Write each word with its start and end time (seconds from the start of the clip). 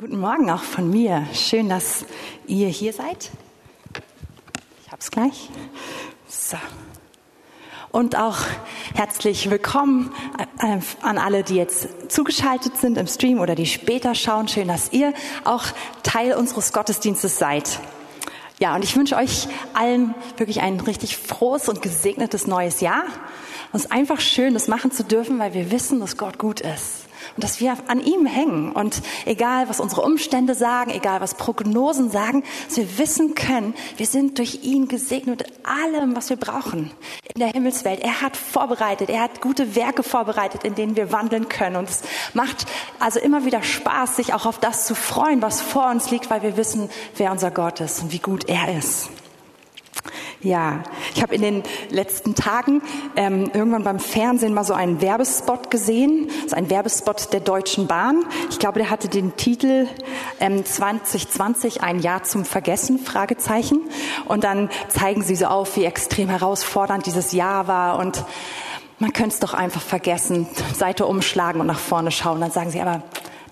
Guten 0.00 0.18
Morgen 0.18 0.50
auch 0.50 0.62
von 0.62 0.88
mir. 0.88 1.26
Schön, 1.34 1.68
dass 1.68 2.06
ihr 2.46 2.68
hier 2.68 2.94
seid. 2.94 3.30
Ich 4.82 4.90
hab's 4.90 5.10
gleich. 5.10 5.50
So. 6.26 6.56
Und 7.92 8.16
auch 8.16 8.38
herzlich 8.94 9.50
willkommen 9.50 10.10
äh, 10.58 10.78
an 11.02 11.18
alle, 11.18 11.42
die 11.42 11.56
jetzt 11.56 12.10
zugeschaltet 12.10 12.78
sind 12.78 12.96
im 12.96 13.06
Stream 13.08 13.40
oder 13.40 13.54
die 13.54 13.66
später 13.66 14.14
schauen. 14.14 14.48
Schön, 14.48 14.68
dass 14.68 14.90
ihr 14.94 15.12
auch 15.44 15.64
Teil 16.02 16.32
unseres 16.32 16.72
Gottesdienstes 16.72 17.36
seid. 17.36 17.78
Ja, 18.58 18.74
und 18.76 18.84
ich 18.84 18.96
wünsche 18.96 19.16
euch 19.16 19.48
allen 19.74 20.14
wirklich 20.38 20.62
ein 20.62 20.80
richtig 20.80 21.18
frohes 21.18 21.68
und 21.68 21.82
gesegnetes 21.82 22.46
neues 22.46 22.80
Jahr. 22.80 23.04
Es 23.74 23.84
ist 23.84 23.92
einfach 23.92 24.20
schön, 24.20 24.54
das 24.54 24.66
machen 24.66 24.92
zu 24.92 25.04
dürfen, 25.04 25.38
weil 25.38 25.52
wir 25.52 25.70
wissen, 25.70 26.00
dass 26.00 26.16
Gott 26.16 26.38
gut 26.38 26.60
ist 26.60 27.09
dass 27.40 27.60
wir 27.60 27.76
an 27.88 28.00
ihm 28.00 28.26
hängen. 28.26 28.72
Und 28.72 29.02
egal, 29.24 29.68
was 29.68 29.80
unsere 29.80 30.02
Umstände 30.02 30.54
sagen, 30.54 30.90
egal, 30.90 31.20
was 31.20 31.34
Prognosen 31.34 32.10
sagen, 32.10 32.44
dass 32.68 32.76
wir 32.76 32.98
wissen 32.98 33.34
können, 33.34 33.74
wir 33.96 34.06
sind 34.06 34.38
durch 34.38 34.62
ihn 34.62 34.88
gesegnet 34.88 35.40
mit 35.40 35.66
allem, 35.66 36.16
was 36.16 36.30
wir 36.30 36.36
brauchen 36.36 36.90
in 37.34 37.40
der 37.40 37.48
Himmelswelt. 37.48 38.00
Er 38.00 38.20
hat 38.20 38.36
vorbereitet, 38.36 39.08
er 39.08 39.22
hat 39.22 39.40
gute 39.40 39.74
Werke 39.74 40.02
vorbereitet, 40.02 40.64
in 40.64 40.74
denen 40.74 40.96
wir 40.96 41.12
wandeln 41.12 41.48
können. 41.48 41.76
Und 41.76 41.88
es 41.88 42.02
macht 42.34 42.66
also 42.98 43.20
immer 43.20 43.44
wieder 43.44 43.62
Spaß, 43.62 44.16
sich 44.16 44.34
auch 44.34 44.46
auf 44.46 44.58
das 44.58 44.86
zu 44.86 44.94
freuen, 44.94 45.42
was 45.42 45.60
vor 45.60 45.90
uns 45.90 46.10
liegt, 46.10 46.30
weil 46.30 46.42
wir 46.42 46.56
wissen, 46.56 46.90
wer 47.16 47.32
unser 47.32 47.50
Gott 47.50 47.80
ist 47.80 48.02
und 48.02 48.12
wie 48.12 48.18
gut 48.18 48.48
er 48.48 48.76
ist. 48.76 49.10
Ja, 50.42 50.82
ich 51.14 51.20
habe 51.20 51.34
in 51.34 51.42
den 51.42 51.62
letzten 51.90 52.34
Tagen 52.34 52.80
ähm, 53.14 53.50
irgendwann 53.52 53.84
beim 53.84 53.98
Fernsehen 53.98 54.54
mal 54.54 54.64
so 54.64 54.72
einen 54.72 55.02
Werbespot 55.02 55.70
gesehen, 55.70 56.30
so 56.46 56.56
ein 56.56 56.70
Werbespot 56.70 57.30
der 57.34 57.40
Deutschen 57.40 57.86
Bahn. 57.86 58.24
Ich 58.48 58.58
glaube, 58.58 58.78
der 58.78 58.88
hatte 58.88 59.08
den 59.08 59.36
Titel 59.36 59.86
ähm, 60.40 60.64
2020 60.64 61.82
ein 61.82 61.98
Jahr 61.98 62.22
zum 62.22 62.46
Vergessen 62.46 62.98
Fragezeichen. 62.98 63.82
Und 64.28 64.42
dann 64.42 64.70
zeigen 64.88 65.22
sie 65.22 65.36
so 65.36 65.44
auf, 65.44 65.76
wie 65.76 65.84
extrem 65.84 66.30
herausfordernd 66.30 67.04
dieses 67.04 67.32
Jahr 67.32 67.68
war 67.68 67.98
und 67.98 68.24
man 68.98 69.12
könnte 69.12 69.34
es 69.34 69.40
doch 69.40 69.54
einfach 69.54 69.82
vergessen, 69.82 70.46
Seite 70.74 71.06
umschlagen 71.06 71.60
und 71.60 71.66
nach 71.66 71.78
vorne 71.78 72.10
schauen. 72.10 72.40
Dann 72.40 72.50
sagen 72.50 72.70
sie 72.70 72.80
aber 72.80 73.02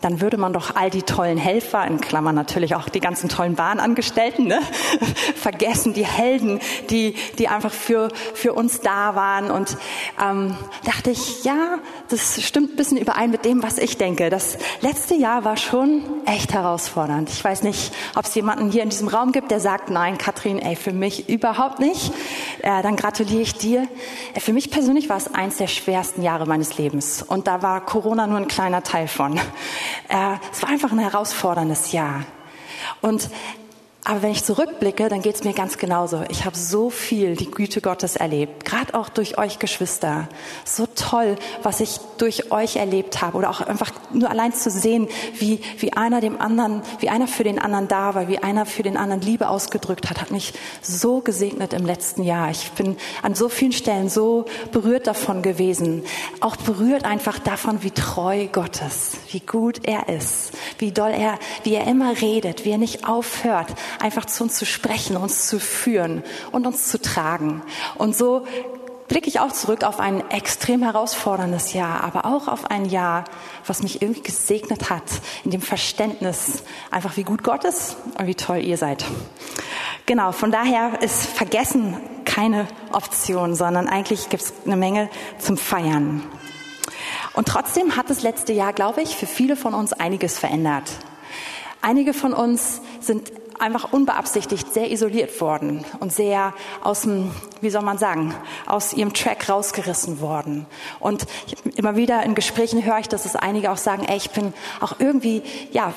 dann 0.01 0.21
würde 0.21 0.37
man 0.37 0.53
doch 0.53 0.77
all 0.77 0.91
die 0.91 1.03
tollen 1.03 1.39
Helfer, 1.39 1.87
in 1.87 2.01
Klammern 2.01 2.35
natürlich 2.35 2.75
auch 2.75 2.89
die 2.89 3.01
ganzen 3.01 3.29
tollen 3.29 3.55
Bahnangestellten, 3.55 4.47
ne, 4.47 4.61
vergessen, 5.35 5.95
die 5.95 6.07
Helden, 6.07 6.61
die, 6.91 7.15
die 7.39 7.49
einfach 7.49 7.73
für, 7.73 8.09
für 8.35 8.53
uns 8.53 8.81
da 8.81 9.15
waren. 9.15 9.51
Und 9.51 9.77
ähm, 10.23 10.57
dachte 10.85 11.11
ich, 11.11 11.45
ja, 11.45 11.79
das 12.09 12.43
stimmt 12.43 12.73
ein 12.73 12.77
bisschen 12.77 12.99
überein 12.99 13.31
mit 13.31 13.45
dem, 13.45 13.63
was 13.63 13.79
ich 13.79 13.97
denke. 13.97 14.31
Das 14.31 14.59
letzte 14.81 15.15
Jahr 15.15 15.45
war 15.45 15.57
schon 15.57 16.03
echt 16.27 16.55
herausfordernd. 16.55 17.31
Ich 17.31 17.43
weiß 17.43 17.63
nicht, 17.63 17.93
ob 18.15 18.25
es 18.25 18.35
jemanden 18.35 18.71
hier 18.71 18.83
in 18.83 18.91
diesem 18.91 19.09
Raum 19.09 19.33
gibt, 19.33 19.51
der 19.51 19.61
sagt, 19.61 19.91
nein, 19.91 20.19
Katrin, 20.19 20.59
ey, 20.59 20.77
für 20.77 20.93
mich 20.93 21.29
überhaupt 21.29 21.81
nicht. 21.81 22.13
Äh, 22.63 22.83
dann 22.83 22.97
gratuliere 22.97 23.43
ich 23.43 23.55
dir. 23.55 23.89
Äh, 24.35 24.41
für 24.41 24.53
mich 24.53 24.71
persönlich 24.71 25.09
war 25.09 25.17
es 25.17 25.35
eins 25.35 25.57
der 25.57 25.67
schwersten 25.67 26.23
Jahre 26.23 26.47
meines 26.47 26.79
Lebens. 26.79 27.23
Und 27.23 27.47
da 27.47 27.63
war 27.63 27.85
Corona 27.85 28.27
nur 28.27 28.39
ein 28.39 28.49
kleiner 28.49 28.83
Teil 28.83 29.09
von. 29.09 29.41
Äh, 30.09 30.37
es 30.53 30.63
war 30.63 30.71
einfach 30.71 30.93
ein 30.93 30.99
herausforderndes 30.99 31.93
Jahr. 31.93 32.25
Und 33.01 33.31
aber 34.09 34.23
wenn 34.23 34.33
ich 34.33 34.43
zurückblicke, 34.43 35.11
dann 35.11 35.21
geht 35.21 35.35
es 35.35 35.45
mir 35.45 35.53
ganz 35.53 35.77
genauso. 35.77 36.23
Ich 36.31 36.47
habe 36.47 36.57
so 36.57 36.89
viel 36.89 37.37
die 37.37 37.51
Güte 37.51 37.83
Gottes 37.83 38.17
erlebt, 38.17 38.65
gerade 38.65 38.95
auch 38.95 39.11
durch 39.11 39.37
euch 39.37 39.59
Geschwister. 39.59 40.29
So 40.65 40.87
toll, 40.87 41.37
was 41.63 41.81
ich 41.81 41.99
durch 42.17 42.51
euch 42.51 42.77
erlebt 42.77 43.21
habe 43.21 43.37
oder 43.37 43.51
auch 43.51 43.61
einfach 43.61 43.93
nur 44.11 44.31
allein 44.31 44.55
zu 44.55 44.71
sehen, 44.71 45.09
wie, 45.39 45.61
wie 45.77 45.93
einer 45.93 46.23
dem 46.23 46.41
anderen, 46.41 46.81
wie 47.01 47.11
einer 47.11 47.29
für 47.29 47.45
den 47.45 47.59
anderen 47.59 47.87
da 47.87 48.15
war, 48.15 48.29
wie 48.29 48.39
einer 48.39 48.65
für 48.65 48.83
den 48.83 48.97
anderen 48.97 49.21
Liebe 49.21 49.47
ausgedrückt 49.47 50.09
hat, 50.09 50.23
hat 50.23 50.31
mich 50.31 50.55
so 50.81 51.21
gesegnet 51.21 51.75
im 51.75 51.85
letzten 51.85 52.23
Jahr. 52.23 52.51
Ich 52.51 52.71
bin 52.73 52.97
an 53.21 53.35
so 53.35 53.51
vielen 53.51 53.73
Stellen 53.73 54.09
so 54.09 54.47
berührt 54.73 55.07
davon 55.07 55.43
gewesen, 55.43 56.03
auch 56.41 56.57
berührt 56.57 57.05
einfach 57.05 57.39
davon, 57.39 57.83
wie 57.83 57.91
treu 57.91 58.47
Gott 58.51 58.81
ist, 58.81 59.19
wie 59.33 59.41
gut 59.41 59.87
er 59.87 60.09
ist, 60.09 60.53
wie 60.79 60.93
doll 60.93 61.11
er, 61.11 61.39
wie 61.65 61.75
er 61.75 61.87
immer 61.87 62.19
redet, 62.23 62.65
wie 62.65 62.71
er 62.71 62.79
nicht 62.79 63.07
aufhört 63.07 63.67
einfach 64.01 64.25
zu 64.27 64.45
uns 64.45 64.55
zu 64.57 64.67
sprechen, 64.67 65.17
uns 65.17 65.47
zu 65.47 65.59
führen 65.59 66.23
und 66.53 66.67
uns 66.67 66.89
zu 66.89 67.01
tragen. 67.01 67.63
Und 67.97 68.17
so 68.17 68.47
blicke 69.09 69.29
ich 69.29 69.41
auch 69.41 69.53
zurück 69.53 69.85
auf 69.85 70.01
ein 70.01 70.31
extrem 70.31 70.83
herausforderndes 70.83 71.73
Jahr, 71.73 72.05
aber 72.05 72.27
auch 72.27 72.47
auf 72.47 72.71
ein 72.71 72.85
Jahr, 72.85 73.25
was 73.67 73.83
mich 73.83 74.03
irgendwie 74.03 74.23
gesegnet 74.23 74.91
hat 74.91 75.05
in 75.45 75.51
dem 75.51 75.63
Verständnis, 75.63 76.63
einfach 76.91 77.17
wie 77.17 77.25
gut 77.25 77.43
Gott 77.43 77.65
ist 77.65 77.97
und 78.19 78.27
wie 78.27 78.35
toll 78.35 78.59
ihr 78.59 78.77
seid. 78.77 79.05
Genau, 80.07 80.33
von 80.33 80.53
daher 80.53 81.03
ist 81.03 81.27
Vergessen 81.27 81.97
keine 82.25 82.69
Option, 82.93 83.55
sondern 83.55 83.89
eigentlich 83.89 84.29
gibt 84.29 84.43
es 84.43 84.53
eine 84.65 84.77
Menge 84.77 85.09
zum 85.39 85.57
Feiern. 85.57 86.23
Und 87.33 87.49
trotzdem 87.49 87.97
hat 87.97 88.11
das 88.11 88.23
letzte 88.23 88.53
Jahr, 88.53 88.73
glaube 88.73 89.01
ich, 89.01 89.17
für 89.17 89.27
viele 89.27 89.57
von 89.57 89.75
uns 89.75 89.93
einiges 89.93 90.39
verändert. 90.39 90.91
Einige 91.81 92.13
von 92.13 92.33
uns 92.33 92.81
sind 93.01 93.31
einfach 93.61 93.93
unbeabsichtigt 93.93 94.73
sehr 94.73 94.91
isoliert 94.91 95.41
worden 95.41 95.85
und 96.01 96.13
sehr 96.13 96.55
aus 96.83 97.03
dem, 97.03 97.31
wie 97.61 97.71
soll 97.71 97.83
man 97.83 97.99
sagen, 97.99 98.35
aus 98.67 98.93
ihrem 98.93 99.13
Track 99.13 99.49
rausgerissen 99.49 100.21
worden. 100.21 100.67
Und 101.01 101.27
immer 101.77 101.97
wieder 101.97 102.23
in 102.23 102.35
Gesprächen 102.35 102.85
höre 102.85 102.99
ich, 102.99 103.09
dass 103.09 103.25
es 103.25 103.37
einige 103.37 103.71
auch 103.71 103.77
sagen, 103.77 104.05
ey, 104.05 104.17
ich 104.17 104.31
bin 104.31 104.53
auch 104.81 104.97
irgendwie, 104.99 105.43
ja, 105.73 105.93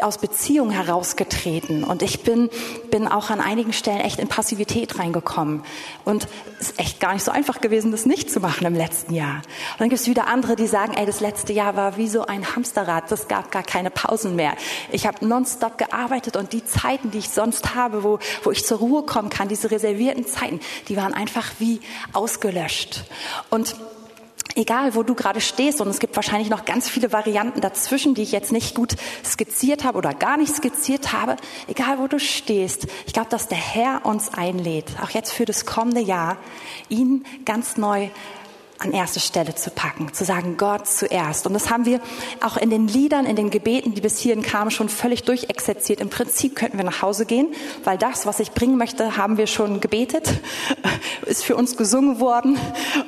aus 0.00 0.18
Beziehung 0.18 0.70
herausgetreten 0.70 1.84
und 1.84 2.02
ich 2.02 2.22
bin, 2.22 2.50
bin 2.90 3.08
auch 3.08 3.30
an 3.30 3.40
einigen 3.40 3.72
Stellen 3.72 4.00
echt 4.00 4.20
in 4.20 4.28
Passivität 4.28 4.98
reingekommen. 4.98 5.62
Und 6.04 6.28
es 6.60 6.70
ist 6.70 6.80
echt 6.80 7.00
gar 7.00 7.14
nicht 7.14 7.24
so 7.24 7.30
einfach 7.30 7.60
gewesen, 7.60 7.90
das 7.90 8.06
nicht 8.06 8.30
zu 8.30 8.40
machen 8.40 8.66
im 8.66 8.74
letzten 8.74 9.14
Jahr. 9.14 9.36
Und 9.72 9.80
dann 9.80 9.88
gibt 9.88 10.00
es 10.00 10.06
wieder 10.08 10.28
andere, 10.28 10.56
die 10.56 10.66
sagen, 10.66 10.94
ey, 10.94 11.06
das 11.06 11.20
letzte 11.20 11.52
Jahr 11.52 11.76
war 11.76 11.96
wie 11.96 12.08
so 12.08 12.26
ein 12.26 12.54
Hamsterrad, 12.54 13.10
das 13.10 13.28
gab 13.28 13.50
gar 13.50 13.62
keine 13.62 13.90
Pausen 13.90 14.36
mehr. 14.36 14.54
Ich 14.92 15.06
habe 15.06 15.26
nonstop 15.26 15.78
gearbeitet 15.78 16.36
und 16.36 16.52
die 16.52 16.64
Zeiten, 16.64 17.10
die 17.10 17.18
ich 17.18 17.30
sonst 17.30 17.74
habe, 17.74 18.04
wo, 18.04 18.18
wo 18.44 18.50
ich 18.50 18.64
zur 18.64 18.78
Ruhe 18.78 19.02
kommen 19.02 19.30
kann, 19.30 19.48
diese 19.48 19.70
reservierten 19.70 20.26
Zeiten, 20.26 20.60
die 20.88 20.96
waren 20.96 21.14
einfach 21.14 21.52
wie 21.58 21.80
ausgelöscht. 22.12 23.04
Und 23.50 23.74
egal 24.58 24.94
wo 24.94 25.02
du 25.02 25.14
gerade 25.14 25.40
stehst, 25.40 25.80
und 25.80 25.88
es 25.88 26.00
gibt 26.00 26.16
wahrscheinlich 26.16 26.50
noch 26.50 26.64
ganz 26.64 26.88
viele 26.88 27.12
Varianten 27.12 27.60
dazwischen, 27.60 28.14
die 28.14 28.22
ich 28.22 28.32
jetzt 28.32 28.52
nicht 28.52 28.74
gut 28.74 28.96
skizziert 29.24 29.84
habe 29.84 29.96
oder 29.96 30.12
gar 30.12 30.36
nicht 30.36 30.54
skizziert 30.54 31.12
habe, 31.12 31.36
egal 31.68 31.98
wo 31.98 32.08
du 32.08 32.18
stehst, 32.18 32.86
ich 33.06 33.12
glaube, 33.12 33.30
dass 33.30 33.48
der 33.48 33.58
Herr 33.58 34.04
uns 34.04 34.34
einlädt, 34.34 34.86
auch 35.02 35.10
jetzt 35.10 35.32
für 35.32 35.44
das 35.44 35.64
kommende 35.64 36.00
Jahr, 36.00 36.36
ihn 36.88 37.24
ganz 37.44 37.76
neu 37.76 38.08
an 38.78 38.92
erste 38.92 39.18
Stelle 39.18 39.54
zu 39.56 39.70
packen, 39.70 40.12
zu 40.12 40.24
sagen, 40.24 40.56
Gott 40.56 40.86
zuerst. 40.86 41.46
Und 41.46 41.54
das 41.54 41.68
haben 41.68 41.84
wir 41.84 42.00
auch 42.40 42.56
in 42.56 42.70
den 42.70 42.86
Liedern, 42.86 43.26
in 43.26 43.34
den 43.34 43.50
Gebeten, 43.50 43.94
die 43.94 44.00
bis 44.00 44.18
hierhin 44.18 44.42
kamen, 44.42 44.70
schon 44.70 44.88
völlig 44.88 45.24
durchexerziert. 45.24 46.00
Im 46.00 46.10
Prinzip 46.10 46.54
könnten 46.54 46.78
wir 46.78 46.84
nach 46.84 47.02
Hause 47.02 47.26
gehen, 47.26 47.48
weil 47.82 47.98
das, 47.98 48.24
was 48.24 48.38
ich 48.38 48.52
bringen 48.52 48.78
möchte, 48.78 49.16
haben 49.16 49.36
wir 49.36 49.48
schon 49.48 49.80
gebetet, 49.80 50.40
ist 51.26 51.44
für 51.44 51.56
uns 51.56 51.76
gesungen 51.76 52.20
worden. 52.20 52.56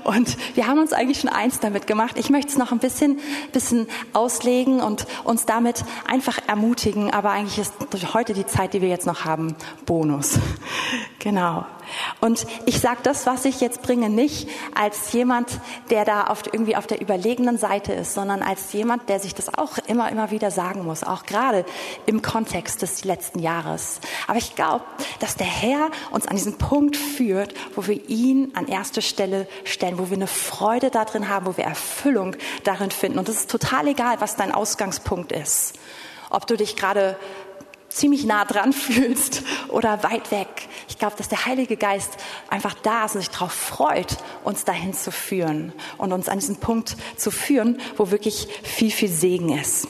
Und 0.03 0.37
wir 0.55 0.67
haben 0.67 0.81
uns 0.81 0.93
eigentlich 0.93 1.21
schon 1.21 1.31
eins 1.31 1.61
damit 1.61 1.87
gemacht. 1.87 2.17
Ich 2.19 2.31
möchte 2.31 2.51
es 2.51 2.59
noch 2.59 2.73
ein 2.73 2.79
bisschen, 2.79 3.21
bisschen 3.53 3.87
auslegen 4.13 4.81
und 4.81 5.07
uns 5.23 5.47
damit 5.47 5.85
einfach 6.05 6.39
ermutigen. 6.49 7.13
Aber 7.13 7.31
eigentlich 7.31 7.59
ist 7.59 7.75
heute 8.13 8.35
die 8.35 8.47
Zeit, 8.47 8.75
die 8.75 8.81
wir 8.81 8.89
jetzt 8.89 9.07
noch 9.07 9.25
haben, 9.25 9.55
Bonus. 9.87 10.39
Genau. 11.23 11.67
Und 12.21 12.47
ich 12.67 12.81
sage 12.81 13.01
das, 13.03 13.27
was 13.27 13.45
ich 13.45 13.61
jetzt 13.61 13.83
bringe, 13.83 14.11
nicht 14.11 14.49
als 14.75 15.13
jemand, 15.13 15.61
der 15.91 16.05
da 16.05 16.25
auf, 16.25 16.43
irgendwie 16.53 16.77
auf 16.77 16.87
der 16.87 17.01
überlegenen 17.01 17.59
Seite 17.59 17.93
ist, 17.93 18.15
sondern 18.15 18.43
als 18.43 18.73
jemand, 18.73 19.09
der 19.09 19.21
sich 19.21 19.35
das 19.35 19.53
auch 19.53 19.79
immer, 19.87 20.11
immer 20.11 20.31
wieder 20.31 20.51
sagen 20.51 20.85
muss, 20.85 21.05
auch 21.05 21.25
gerade 21.25 21.65
im 22.07 22.23
Kontext 22.23 22.83
des 22.83 23.05
letzten 23.05 23.39
Jahres. 23.39 24.01
Aber 24.27 24.39
ich 24.39 24.55
glaube, 24.55 24.85
dass 25.19 25.37
der 25.37 25.47
Herr 25.47 25.91
uns 26.11 26.27
an 26.27 26.37
diesen 26.37 26.59
Punkt 26.59 26.97
führt, 26.97 27.55
wo 27.75 27.87
wir 27.87 28.09
ihn 28.09 28.53
an 28.55 28.69
erste 28.69 29.03
Stelle 29.03 29.47
stellen, 29.65 29.99
wo 29.99 30.11
wir 30.11 30.17
eine 30.17 30.27
Freude 30.27 30.91
darin 30.91 31.29
haben, 31.29 31.47
wo 31.47 31.57
wir 31.57 31.65
Erfüllung 31.65 32.37
darin 32.65 32.91
finden. 32.91 33.19
Und 33.19 33.29
es 33.29 33.41
ist 33.41 33.51
total 33.51 33.89
egal, 33.89 34.21
was 34.21 34.37
dein 34.37 34.53
Ausgangspunkt 34.53 35.33
ist. 35.33 35.79
Ob 36.31 36.47
du 36.47 36.57
dich 36.57 36.77
gerade 36.77 37.17
ziemlich 37.89 38.25
nah 38.25 38.45
dran 38.45 38.73
fühlst 38.73 39.43
oder 39.69 40.03
weit 40.03 40.31
weg. 40.31 40.69
Ich 41.01 41.03
glaube, 41.03 41.17
dass 41.17 41.31
der 41.31 41.47
Heilige 41.47 41.79
Geist 41.79 42.19
einfach 42.51 42.75
da 42.75 43.07
ist 43.07 43.15
und 43.15 43.23
sich 43.23 43.31
darauf 43.31 43.53
freut, 43.53 44.19
uns 44.45 44.67
dahin 44.67 44.93
zu 44.93 45.11
führen 45.11 45.73
und 45.97 46.13
uns 46.13 46.29
an 46.29 46.41
diesen 46.41 46.57
Punkt 46.57 46.95
zu 47.17 47.31
führen, 47.31 47.81
wo 47.97 48.11
wirklich 48.11 48.49
viel, 48.63 48.91
viel 48.91 49.09
Segen 49.09 49.59
ist. 49.59 49.89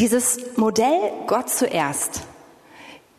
Dieses 0.00 0.56
Modell 0.56 1.12
Gott 1.28 1.48
zuerst, 1.48 2.22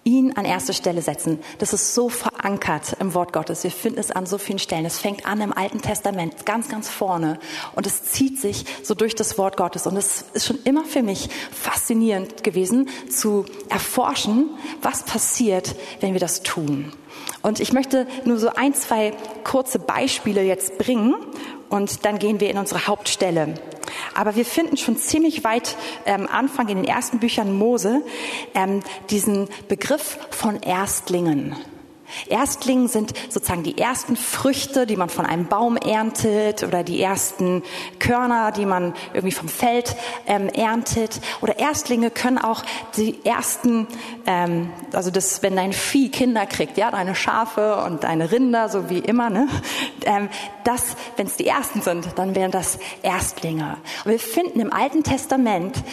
ihn 0.04 0.34
an 0.34 0.46
erste 0.46 0.74
Stelle 0.74 1.02
setzen, 1.02 1.40
das 1.60 1.74
ist 1.74 1.94
so 1.94 2.10
verankert 2.10 2.98
im 3.00 3.14
Wort 3.14 3.34
Gottes. 3.34 3.64
Wir 3.64 3.72
finden 3.72 4.00
es 4.00 4.12
an 4.12 4.26
so 4.26 4.38
vielen 4.38 4.60
Stellen. 4.60 4.86
Es 4.86 5.00
fängt 5.00 5.26
an 5.26 5.42
im 5.42 5.54
Alten 5.54 5.82
Testament, 5.82 6.46
ganz, 6.46 6.68
ganz 6.68 6.90
vorne. 6.90 7.40
Und 7.76 7.88
es 7.88 8.04
zieht 8.04 8.40
sich 8.40 8.66
so 8.84 8.96
durch 8.96 9.16
das 9.16 9.38
Wort 9.38 9.58
Gottes. 9.58 9.88
Und 9.88 9.96
es 9.96 10.26
ist 10.34 10.46
schon 10.46 10.60
immer 10.64 10.84
für 10.84 11.04
mich 11.04 11.30
faszinierend 11.52 12.44
gewesen, 12.44 12.90
zu 13.10 13.46
erforschen, 13.70 14.50
was 14.82 15.04
passiert, 15.04 15.76
wenn 16.02 16.14
wir 16.14 16.20
das 16.20 16.44
tun. 16.44 16.92
Und 17.42 17.60
ich 17.60 17.74
möchte 17.74 18.08
nur 18.26 18.38
so 18.38 18.50
ein, 18.50 18.74
zwei 18.74 19.14
kurze 19.44 19.80
Beispiele 19.80 20.44
jetzt 20.44 20.78
bringen. 20.78 21.16
Und 21.70 22.06
dann 22.06 22.20
gehen 22.20 22.40
wir 22.40 22.50
in 22.50 22.58
unsere 22.58 22.88
Hauptstelle. 22.88 23.56
Aber 24.14 24.36
wir 24.36 24.46
finden 24.46 24.78
schon 24.78 24.98
ziemlich 24.98 25.44
weit 25.44 25.76
ähm, 26.06 26.28
Anfang 26.32 26.68
in 26.70 26.78
den 26.78 26.86
ersten 26.86 27.20
Büchern 27.20 27.54
Mose 27.54 28.02
ähm, 28.54 28.82
diesen 29.10 29.48
Begriff 29.68 30.18
von 30.32 30.62
Erstlingen. 30.62 31.56
Erstlingen 32.28 32.88
sind 32.88 33.14
sozusagen 33.30 33.64
die 33.64 33.78
ersten 33.78 34.16
Früchte, 34.16 34.86
die 34.86 34.96
man 34.96 35.10
von 35.10 35.26
einem 35.26 35.48
Baum 35.48 35.78
erntet 35.78 36.64
oder 36.64 36.84
die 36.84 37.02
ersten 37.02 37.64
Körner, 38.00 38.52
die 38.52 38.66
man 38.66 38.94
irgendwie 39.14 39.32
vom 39.32 39.50
Feld 39.50 39.96
ähm, 40.28 40.50
erntet. 40.50 41.22
Oder 41.42 41.60
Erstlinge 41.60 42.12
können 42.12 42.38
auch 42.38 42.64
die 42.98 43.24
ersten, 43.26 43.88
ähm, 44.26 44.72
also 44.94 45.12
das, 45.12 45.42
wenn 45.44 45.56
dein 45.56 45.74
Vieh 45.74 46.10
Kinder 46.10 46.46
kriegt, 46.46 46.78
ja, 46.78 46.92
deine 46.92 47.16
Schafe 47.16 47.84
und 47.84 48.04
deine 48.04 48.32
Rinder, 48.32 48.70
so 48.70 48.90
wie 48.90 49.00
immer, 49.00 49.30
ne, 49.30 49.48
ähm, 50.06 50.30
das, 50.64 50.96
wenn 51.18 51.28
es 51.28 51.38
die 51.38 51.48
ersten 51.48 51.82
sind, 51.82 52.08
dann 52.16 52.36
wären 52.36 52.52
das 52.52 52.80
Erstlinge. 53.02 53.78
Und 54.06 54.12
wir 54.12 54.20
finden 54.20 54.60
im 54.60 54.72
Alten 54.72 55.04
Testament 55.04 55.84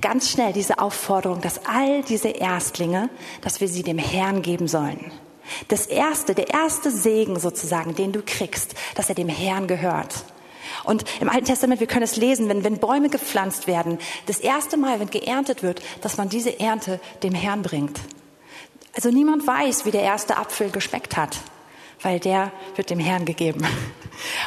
ganz 0.00 0.30
schnell 0.30 0.52
diese 0.52 0.78
Aufforderung, 0.78 1.40
dass 1.40 1.66
all 1.66 2.02
diese 2.02 2.28
Erstlinge, 2.28 3.08
dass 3.40 3.60
wir 3.60 3.68
sie 3.68 3.82
dem 3.82 3.98
Herrn 3.98 4.42
geben 4.42 4.68
sollen. 4.68 5.10
Das 5.68 5.86
erste, 5.86 6.34
der 6.34 6.50
erste 6.50 6.90
Segen 6.90 7.38
sozusagen, 7.38 7.94
den 7.94 8.12
du 8.12 8.22
kriegst, 8.24 8.74
dass 8.94 9.08
er 9.08 9.14
dem 9.14 9.28
Herrn 9.28 9.66
gehört. 9.66 10.24
Und 10.84 11.04
im 11.20 11.28
Alten 11.28 11.46
Testament, 11.46 11.80
wir 11.80 11.86
können 11.86 12.02
es 12.02 12.16
lesen, 12.16 12.48
wenn, 12.48 12.64
wenn 12.64 12.78
Bäume 12.78 13.08
gepflanzt 13.08 13.66
werden, 13.66 13.98
das 14.26 14.38
erste 14.38 14.76
Mal, 14.76 15.00
wenn 15.00 15.10
geerntet 15.10 15.62
wird, 15.62 15.82
dass 16.02 16.16
man 16.16 16.28
diese 16.28 16.60
Ernte 16.60 17.00
dem 17.22 17.34
Herrn 17.34 17.62
bringt. 17.62 17.98
Also 18.94 19.10
niemand 19.10 19.46
weiß, 19.46 19.84
wie 19.84 19.90
der 19.90 20.02
erste 20.02 20.36
Apfel 20.36 20.70
geschmeckt 20.70 21.16
hat, 21.16 21.38
weil 22.02 22.20
der 22.20 22.52
wird 22.76 22.90
dem 22.90 22.98
Herrn 22.98 23.24
gegeben. 23.24 23.66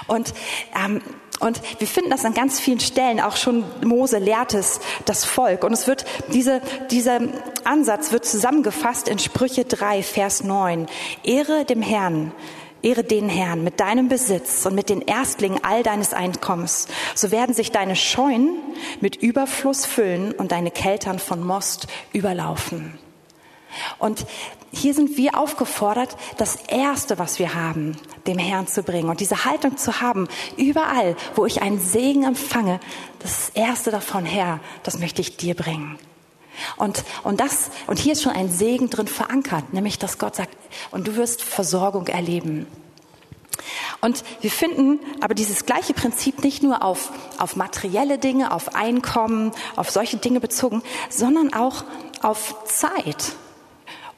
Und 0.07 0.33
ähm, 0.75 1.01
und 1.41 1.61
wir 1.79 1.87
finden 1.87 2.09
das 2.09 2.25
an 2.25 2.33
ganz 2.33 2.59
vielen 2.59 2.79
Stellen, 2.79 3.19
auch 3.19 3.35
schon 3.35 3.63
Mose 3.83 4.19
lehrt 4.19 4.53
es 4.53 4.79
das 5.05 5.25
Volk. 5.25 5.63
Und 5.63 5.73
es 5.73 5.87
wird, 5.87 6.05
diese, 6.31 6.61
dieser 6.91 7.19
Ansatz 7.63 8.11
wird 8.11 8.25
zusammengefasst 8.25 9.07
in 9.07 9.19
Sprüche 9.19 9.65
3, 9.65 10.03
Vers 10.03 10.43
9. 10.43 10.87
Ehre 11.23 11.65
dem 11.65 11.81
Herrn. 11.81 12.31
Ehre 12.83 13.03
den 13.03 13.29
Herrn 13.29 13.63
mit 13.63 13.79
deinem 13.79 14.07
Besitz 14.07 14.65
und 14.65 14.73
mit 14.73 14.89
den 14.89 15.01
Erstlingen 15.01 15.63
all 15.63 15.83
deines 15.83 16.13
Einkommens. 16.13 16.87
So 17.13 17.31
werden 17.31 17.53
sich 17.53 17.71
deine 17.71 17.95
Scheunen 17.95 18.57
mit 19.01 19.15
Überfluss 19.15 19.85
füllen 19.85 20.31
und 20.31 20.51
deine 20.51 20.71
Keltern 20.71 21.19
von 21.19 21.45
Most 21.45 21.87
überlaufen. 22.11 22.97
Und 23.99 24.25
hier 24.71 24.93
sind 24.93 25.17
wir 25.17 25.37
aufgefordert, 25.37 26.15
das 26.37 26.55
Erste, 26.67 27.19
was 27.19 27.39
wir 27.39 27.53
haben, 27.53 27.97
dem 28.27 28.37
Herrn 28.37 28.67
zu 28.67 28.83
bringen. 28.83 29.09
Und 29.09 29.19
diese 29.19 29.45
Haltung 29.45 29.77
zu 29.77 30.01
haben, 30.01 30.27
überall, 30.57 31.15
wo 31.35 31.45
ich 31.45 31.61
einen 31.61 31.79
Segen 31.79 32.23
empfange, 32.23 32.79
das 33.19 33.49
Erste 33.49 33.91
davon, 33.91 34.25
Herr, 34.25 34.59
das 34.83 34.99
möchte 34.99 35.21
ich 35.21 35.37
dir 35.37 35.55
bringen. 35.55 35.99
Und, 36.77 37.03
und 37.23 37.39
das, 37.39 37.71
und 37.87 37.99
hier 37.99 38.13
ist 38.13 38.21
schon 38.21 38.33
ein 38.33 38.51
Segen 38.51 38.89
drin 38.89 39.07
verankert, 39.07 39.73
nämlich, 39.73 39.99
dass 39.99 40.17
Gott 40.17 40.35
sagt, 40.35 40.55
und 40.91 41.07
du 41.07 41.15
wirst 41.15 41.41
Versorgung 41.41 42.07
erleben. 42.07 42.67
Und 43.99 44.23
wir 44.41 44.51
finden 44.51 44.99
aber 45.21 45.33
dieses 45.33 45.65
gleiche 45.65 45.93
Prinzip 45.93 46.43
nicht 46.43 46.63
nur 46.63 46.83
auf, 46.83 47.11
auf 47.37 47.55
materielle 47.55 48.17
Dinge, 48.17 48.51
auf 48.51 48.75
Einkommen, 48.75 49.51
auf 49.75 49.91
solche 49.91 50.17
Dinge 50.17 50.39
bezogen, 50.39 50.81
sondern 51.09 51.53
auch 51.53 51.83
auf 52.21 52.55
Zeit 52.65 53.35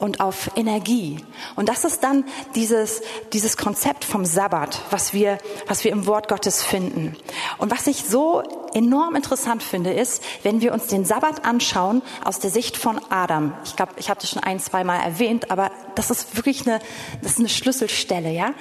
und 0.04 0.20
auf 0.20 0.52
Energie. 0.58 1.24
Und 1.56 1.70
das 1.70 1.86
ist 1.86 2.04
dann 2.04 2.26
dieses, 2.56 3.02
dieses 3.32 3.56
Konzept 3.56 4.04
vom 4.04 4.26
Sabbat, 4.26 4.82
was 4.90 5.14
wir, 5.14 5.38
was 5.68 5.86
wir 5.86 5.94
im 5.94 6.06
Wort 6.08 6.28
Gottes 6.28 6.62
finden. 6.62 7.16
Und 7.58 7.72
was 7.72 7.88
ich 7.88 8.04
so 8.04 8.44
enorm 8.74 9.16
interessant 9.16 9.64
finde, 9.64 9.94
ist, 9.94 10.22
wenn 10.44 10.60
wir 10.60 10.74
uns 10.74 10.88
den 10.88 11.06
Sabbat 11.06 11.46
anschauen 11.46 12.02
aus 12.26 12.40
der 12.40 12.50
Sicht 12.50 12.76
von 12.76 13.00
Adam. 13.10 13.54
Ich 13.64 13.78
glaube, 13.78 13.94
ich 13.96 14.10
habe 14.10 14.20
das 14.20 14.30
schon 14.30 14.44
ein, 14.44 14.60
zwei 14.60 14.84
Mal 14.84 15.00
erwähnt, 15.00 15.50
aber 15.52 15.72
das 15.96 16.12
ist 16.12 16.36
wirklich 16.36 16.68
eine, 16.68 16.80
das 17.22 17.34
ist 17.34 17.40
eine 17.40 17.50
Schlüsselstelle, 17.50 18.30
ja. 18.30 18.54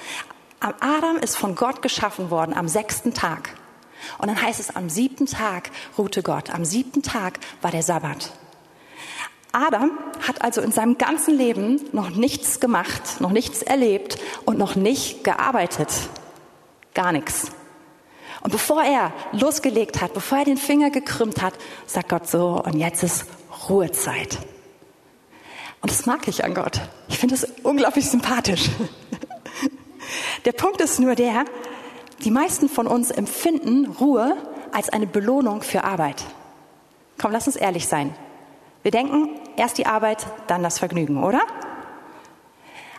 Adam 0.60 1.16
ist 1.16 1.36
von 1.36 1.56
Gott 1.56 1.82
geschaffen 1.82 2.30
worden 2.30 2.54
am 2.54 2.68
sechsten 2.68 3.14
Tag. 3.14 3.56
Und 4.18 4.28
dann 4.28 4.40
heißt 4.40 4.60
es, 4.60 4.76
am 4.76 4.88
siebten 4.88 5.26
Tag 5.26 5.72
ruhte 5.98 6.22
Gott. 6.22 6.54
Am 6.54 6.64
siebten 6.64 7.02
Tag 7.02 7.40
war 7.62 7.72
der 7.72 7.82
Sabbat. 7.82 8.30
Adam 9.52 9.90
hat 10.26 10.42
also 10.42 10.60
in 10.60 10.72
seinem 10.72 10.98
ganzen 10.98 11.36
Leben 11.36 11.80
noch 11.92 12.10
nichts 12.10 12.58
gemacht, 12.58 13.20
noch 13.20 13.30
nichts 13.30 13.62
erlebt 13.62 14.18
und 14.44 14.58
noch 14.58 14.74
nicht 14.74 15.24
gearbeitet. 15.24 15.88
Gar 16.94 17.12
nichts. 17.12 17.52
Und 18.42 18.50
bevor 18.50 18.82
er 18.82 19.12
losgelegt 19.32 20.00
hat, 20.00 20.14
bevor 20.14 20.38
er 20.38 20.44
den 20.44 20.56
Finger 20.56 20.90
gekrümmt 20.90 21.42
hat, 21.42 21.54
sagt 21.86 22.08
Gott 22.08 22.28
so, 22.28 22.62
und 22.64 22.74
jetzt 22.74 23.02
ist 23.02 23.26
Ruhezeit. 23.68 24.38
Und 25.80 25.90
das 25.90 26.06
mag 26.06 26.26
ich 26.28 26.44
an 26.44 26.54
Gott. 26.54 26.80
Ich 27.08 27.18
finde 27.18 27.34
es 27.34 27.46
unglaublich 27.62 28.08
sympathisch. 28.08 28.70
Der 30.44 30.52
Punkt 30.52 30.80
ist 30.80 30.98
nur 30.98 31.14
der, 31.14 31.44
die 32.24 32.32
meisten 32.32 32.68
von 32.68 32.88
uns 32.88 33.10
empfinden 33.12 33.86
Ruhe 33.86 34.36
als 34.72 34.88
eine 34.88 35.06
Belohnung 35.06 35.62
für 35.62 35.84
Arbeit. 35.84 36.24
Komm, 37.20 37.30
lass 37.30 37.46
uns 37.46 37.56
ehrlich 37.56 37.86
sein. 37.86 38.12
Wir 38.82 38.90
denken, 38.90 39.28
erst 39.56 39.78
die 39.78 39.86
Arbeit, 39.86 40.26
dann 40.46 40.62
das 40.62 40.78
Vergnügen, 40.78 41.22
oder? 41.22 41.40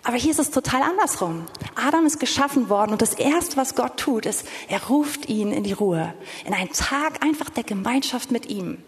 Aber 0.03 0.17
hier 0.17 0.31
ist 0.31 0.39
es 0.39 0.51
total 0.51 0.81
andersrum. 0.81 1.45
Adam 1.75 2.05
ist 2.05 2.19
geschaffen 2.19 2.69
worden 2.69 2.91
und 2.91 3.01
das 3.01 3.13
Erste, 3.13 3.55
was 3.55 3.75
Gott 3.75 3.97
tut, 3.97 4.25
ist, 4.25 4.45
er 4.67 4.83
ruft 4.87 5.29
ihn 5.29 5.53
in 5.53 5.63
die 5.63 5.71
Ruhe, 5.71 6.13
in 6.45 6.53
einen 6.53 6.71
Tag 6.71 7.23
einfach 7.23 7.49
der 7.49 7.63
Gemeinschaft 7.63 8.29
mit 8.29 8.49
ihm. 8.49 8.79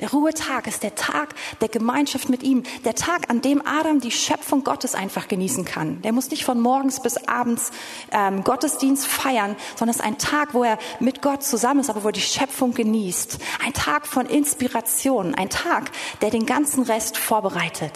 Der 0.00 0.10
Ruhetag 0.10 0.66
ist 0.66 0.82
der 0.82 0.94
Tag 0.94 1.34
der 1.60 1.68
Gemeinschaft 1.68 2.28
mit 2.28 2.42
ihm, 2.42 2.64
der 2.84 2.94
Tag, 2.94 3.30
an 3.30 3.40
dem 3.40 3.66
Adam 3.66 4.00
die 4.00 4.10
Schöpfung 4.10 4.62
Gottes 4.62 4.94
einfach 4.94 5.28
genießen 5.28 5.64
kann. 5.64 6.02
Der 6.02 6.12
muss 6.12 6.30
nicht 6.30 6.44
von 6.44 6.60
morgens 6.60 7.00
bis 7.00 7.16
abends 7.28 7.70
ähm, 8.10 8.44
Gottesdienst 8.44 9.06
feiern, 9.06 9.56
sondern 9.76 9.90
es 9.90 9.96
ist 9.96 10.04
ein 10.04 10.18
Tag, 10.18 10.54
wo 10.54 10.64
er 10.64 10.78
mit 11.00 11.22
Gott 11.22 11.42
zusammen 11.42 11.80
ist, 11.80 11.90
aber 11.90 12.04
wo 12.04 12.08
er 12.08 12.12
die 12.12 12.20
Schöpfung 12.20 12.74
genießt. 12.74 13.38
Ein 13.64 13.72
Tag 13.72 14.06
von 14.06 14.26
Inspiration, 14.26 15.34
ein 15.34 15.48
Tag, 15.48 15.90
der 16.20 16.30
den 16.30 16.46
ganzen 16.46 16.84
Rest 16.84 17.16
vorbereitet. 17.16 17.92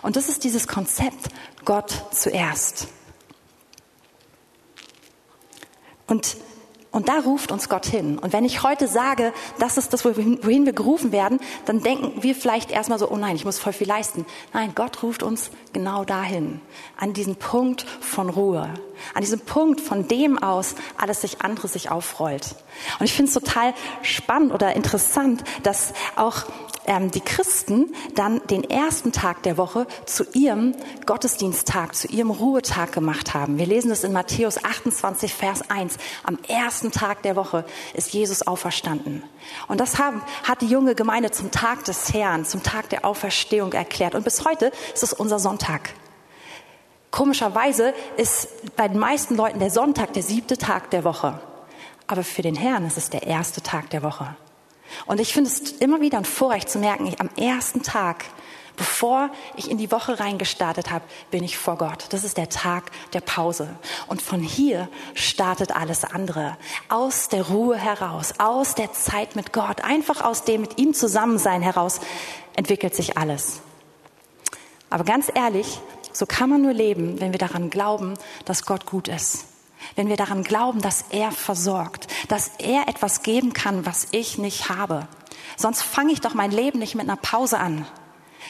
Und 0.00 0.16
das 0.16 0.28
ist 0.28 0.44
dieses 0.44 0.66
Konzept 0.66 1.28
Gott 1.64 1.92
zuerst. 2.12 2.88
Und 6.06 6.36
und 6.92 7.08
da 7.08 7.20
ruft 7.20 7.50
uns 7.50 7.70
Gott 7.70 7.86
hin. 7.86 8.18
Und 8.18 8.34
wenn 8.34 8.44
ich 8.44 8.62
heute 8.62 8.86
sage, 8.86 9.32
das 9.58 9.78
ist 9.78 9.92
das, 9.92 10.04
wohin 10.04 10.66
wir 10.66 10.74
gerufen 10.74 11.10
werden, 11.10 11.40
dann 11.64 11.82
denken 11.82 12.22
wir 12.22 12.34
vielleicht 12.34 12.70
erstmal 12.70 12.98
so, 12.98 13.10
oh 13.10 13.16
nein, 13.16 13.34
ich 13.34 13.46
muss 13.46 13.58
voll 13.58 13.72
viel 13.72 13.88
leisten. 13.88 14.26
Nein, 14.52 14.72
Gott 14.74 15.02
ruft 15.02 15.22
uns 15.22 15.50
genau 15.72 16.04
dahin. 16.04 16.60
An 16.98 17.14
diesen 17.14 17.36
Punkt 17.36 17.86
von 18.00 18.28
Ruhe. 18.28 18.68
An 19.14 19.22
diesem 19.22 19.40
Punkt, 19.40 19.80
von 19.80 20.06
dem 20.06 20.40
aus 20.40 20.74
alles 20.98 21.22
sich 21.22 21.40
andere 21.40 21.66
sich 21.66 21.90
aufrollt. 21.90 22.54
Und 22.98 23.06
ich 23.06 23.14
finde 23.14 23.30
es 23.30 23.34
total 23.34 23.72
spannend 24.02 24.52
oder 24.52 24.74
interessant, 24.74 25.42
dass 25.62 25.94
auch 26.16 26.44
ähm, 26.86 27.10
die 27.10 27.20
Christen 27.20 27.94
dann 28.14 28.40
den 28.48 28.64
ersten 28.64 29.12
Tag 29.12 29.42
der 29.42 29.56
Woche 29.56 29.86
zu 30.06 30.24
ihrem 30.32 30.74
Gottesdiensttag, 31.06 31.94
zu 31.94 32.08
ihrem 32.08 32.30
Ruhetag 32.30 32.92
gemacht 32.92 33.34
haben. 33.34 33.58
Wir 33.58 33.66
lesen 33.66 33.90
das 33.90 34.04
in 34.04 34.12
Matthäus 34.12 34.62
28, 34.62 35.32
Vers 35.32 35.70
1. 35.70 35.96
Am 36.24 36.38
ersten 36.48 36.90
Tag 36.90 37.22
der 37.22 37.36
Woche 37.36 37.64
ist 37.94 38.12
Jesus 38.12 38.46
auferstanden. 38.46 39.22
Und 39.68 39.80
das 39.80 39.98
haben, 39.98 40.22
hat 40.44 40.60
die 40.60 40.66
junge 40.66 40.94
Gemeinde 40.94 41.30
zum 41.30 41.50
Tag 41.50 41.84
des 41.84 42.12
Herrn, 42.12 42.44
zum 42.44 42.62
Tag 42.62 42.88
der 42.90 43.04
Auferstehung 43.04 43.72
erklärt. 43.72 44.14
Und 44.14 44.24
bis 44.24 44.44
heute 44.44 44.72
ist 44.94 45.02
es 45.02 45.12
unser 45.12 45.38
Sonntag. 45.38 45.90
Komischerweise 47.10 47.92
ist 48.16 48.48
bei 48.74 48.88
den 48.88 48.98
meisten 48.98 49.36
Leuten 49.36 49.58
der 49.58 49.70
Sonntag 49.70 50.14
der 50.14 50.22
siebte 50.22 50.56
Tag 50.56 50.90
der 50.90 51.04
Woche. 51.04 51.38
Aber 52.06 52.24
für 52.24 52.42
den 52.42 52.56
Herrn 52.56 52.86
ist 52.86 52.96
es 52.96 53.10
der 53.10 53.24
erste 53.24 53.62
Tag 53.62 53.90
der 53.90 54.02
Woche. 54.02 54.34
Und 55.06 55.20
ich 55.20 55.32
finde 55.32 55.50
es 55.50 55.72
immer 55.72 56.00
wieder 56.00 56.18
ein 56.18 56.24
Vorrecht 56.24 56.70
zu 56.70 56.78
merken, 56.78 57.06
ich, 57.06 57.20
am 57.20 57.30
ersten 57.36 57.82
Tag, 57.82 58.24
bevor 58.76 59.30
ich 59.56 59.70
in 59.70 59.78
die 59.78 59.90
Woche 59.92 60.18
reingestartet 60.18 60.90
habe, 60.90 61.04
bin 61.30 61.44
ich 61.44 61.58
vor 61.58 61.76
Gott. 61.76 62.06
Das 62.10 62.24
ist 62.24 62.36
der 62.36 62.48
Tag 62.48 62.90
der 63.12 63.20
Pause. 63.20 63.68
Und 64.06 64.22
von 64.22 64.40
hier 64.40 64.88
startet 65.14 65.74
alles 65.74 66.04
andere. 66.04 66.56
Aus 66.88 67.28
der 67.28 67.48
Ruhe 67.48 67.76
heraus, 67.76 68.34
aus 68.38 68.74
der 68.74 68.92
Zeit 68.92 69.36
mit 69.36 69.52
Gott, 69.52 69.82
einfach 69.82 70.22
aus 70.22 70.44
dem 70.44 70.62
mit 70.62 70.78
ihm 70.78 70.94
Zusammensein 70.94 71.62
heraus 71.62 72.00
entwickelt 72.54 72.94
sich 72.94 73.16
alles. 73.16 73.60
Aber 74.90 75.04
ganz 75.04 75.30
ehrlich, 75.34 75.80
so 76.12 76.26
kann 76.26 76.50
man 76.50 76.62
nur 76.62 76.74
leben, 76.74 77.20
wenn 77.20 77.32
wir 77.32 77.38
daran 77.38 77.70
glauben, 77.70 78.14
dass 78.44 78.66
Gott 78.66 78.84
gut 78.84 79.08
ist. 79.08 79.46
Wenn 79.96 80.08
wir 80.08 80.16
daran 80.16 80.42
glauben, 80.42 80.80
dass 80.80 81.04
er 81.10 81.32
versorgt, 81.32 82.08
dass 82.28 82.52
er 82.58 82.88
etwas 82.88 83.22
geben 83.22 83.52
kann, 83.52 83.86
was 83.86 84.08
ich 84.10 84.38
nicht 84.38 84.68
habe. 84.68 85.06
Sonst 85.56 85.82
fange 85.82 86.12
ich 86.12 86.20
doch 86.20 86.34
mein 86.34 86.50
Leben 86.50 86.78
nicht 86.78 86.94
mit 86.94 87.08
einer 87.08 87.16
Pause 87.16 87.58
an. 87.58 87.86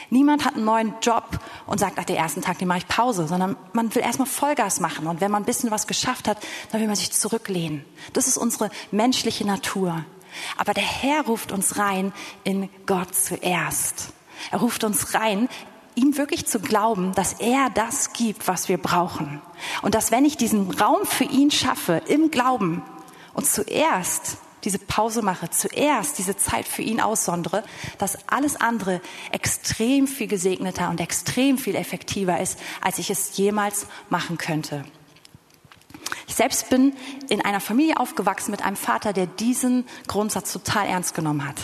Niemand 0.09 0.45
hat 0.45 0.55
einen 0.55 0.65
neuen 0.65 0.93
Job 1.01 1.39
und 1.65 1.79
sagt, 1.79 1.97
nach 1.97 2.03
der 2.03 2.17
ersten 2.17 2.41
Tag, 2.41 2.59
den 2.59 2.67
mache 2.67 2.79
ich 2.79 2.87
Pause, 2.87 3.27
sondern 3.27 3.55
man 3.73 3.93
will 3.93 4.01
erstmal 4.01 4.27
Vollgas 4.27 4.79
machen. 4.79 5.07
Und 5.07 5.21
wenn 5.21 5.31
man 5.31 5.43
ein 5.43 5.45
bisschen 5.45 5.71
was 5.71 5.87
geschafft 5.87 6.27
hat, 6.27 6.37
dann 6.71 6.81
will 6.81 6.87
man 6.87 6.95
sich 6.95 7.11
zurücklehnen. 7.11 7.85
Das 8.13 8.27
ist 8.27 8.37
unsere 8.37 8.69
menschliche 8.91 9.45
Natur. 9.45 10.05
Aber 10.57 10.73
der 10.73 10.83
Herr 10.83 11.25
ruft 11.25 11.51
uns 11.51 11.77
rein 11.77 12.13
in 12.43 12.69
Gott 12.85 13.15
zuerst. 13.15 14.13
Er 14.51 14.59
ruft 14.59 14.83
uns 14.83 15.13
rein, 15.13 15.47
ihm 15.95 16.17
wirklich 16.17 16.45
zu 16.45 16.59
glauben, 16.59 17.13
dass 17.13 17.33
er 17.33 17.69
das 17.69 18.13
gibt, 18.13 18.47
was 18.47 18.69
wir 18.69 18.77
brauchen. 18.77 19.41
Und 19.81 19.95
dass 19.95 20.11
wenn 20.11 20.25
ich 20.25 20.37
diesen 20.37 20.71
Raum 20.71 21.05
für 21.05 21.25
ihn 21.25 21.51
schaffe, 21.51 22.01
im 22.07 22.31
Glauben 22.31 22.83
und 23.33 23.45
zuerst 23.45 24.37
diese 24.63 24.79
Pause 24.79 25.21
mache, 25.21 25.49
zuerst 25.49 26.17
diese 26.17 26.37
Zeit 26.37 26.67
für 26.67 26.81
ihn 26.81 27.01
aussondere, 27.01 27.63
dass 27.97 28.17
alles 28.27 28.55
andere 28.55 29.01
extrem 29.31 30.07
viel 30.07 30.27
gesegneter 30.27 30.89
und 30.89 31.01
extrem 31.01 31.57
viel 31.57 31.75
effektiver 31.75 32.39
ist, 32.39 32.59
als 32.81 32.97
ich 32.97 33.09
es 33.09 33.35
jemals 33.37 33.87
machen 34.09 34.37
könnte. 34.37 34.85
Ich 36.27 36.35
selbst 36.35 36.69
bin 36.69 36.93
in 37.29 37.41
einer 37.41 37.59
Familie 37.59 37.97
aufgewachsen 37.97 38.51
mit 38.51 38.63
einem 38.63 38.75
Vater, 38.75 39.13
der 39.13 39.27
diesen 39.27 39.85
Grundsatz 40.07 40.53
total 40.53 40.87
ernst 40.87 41.13
genommen 41.13 41.47
hat. 41.47 41.57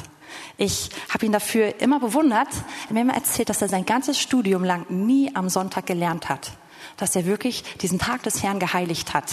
Ich 0.58 0.90
habe 1.14 1.26
ihn 1.26 1.32
dafür 1.32 1.80
immer 1.82 2.00
bewundert. 2.00 2.50
Er 2.88 2.94
mir 2.94 3.02
immer 3.02 3.16
erzählt, 3.16 3.50
dass 3.50 3.62
er 3.62 3.70
sein 3.70 3.86
ganzes 3.86 4.20
Studium 4.20 4.64
lang 4.64 4.86
nie 4.90 5.36
am 5.36 5.50
Sonntag 5.50 5.86
gelernt 5.86 6.30
hat 6.30 6.52
dass 6.98 7.16
er 7.16 7.26
wirklich 7.26 7.64
diesen 7.78 8.00
Tag 8.00 8.24
des 8.24 8.44
Herrn 8.44 8.60
geheiligt 8.60 9.14
hat. 9.14 9.26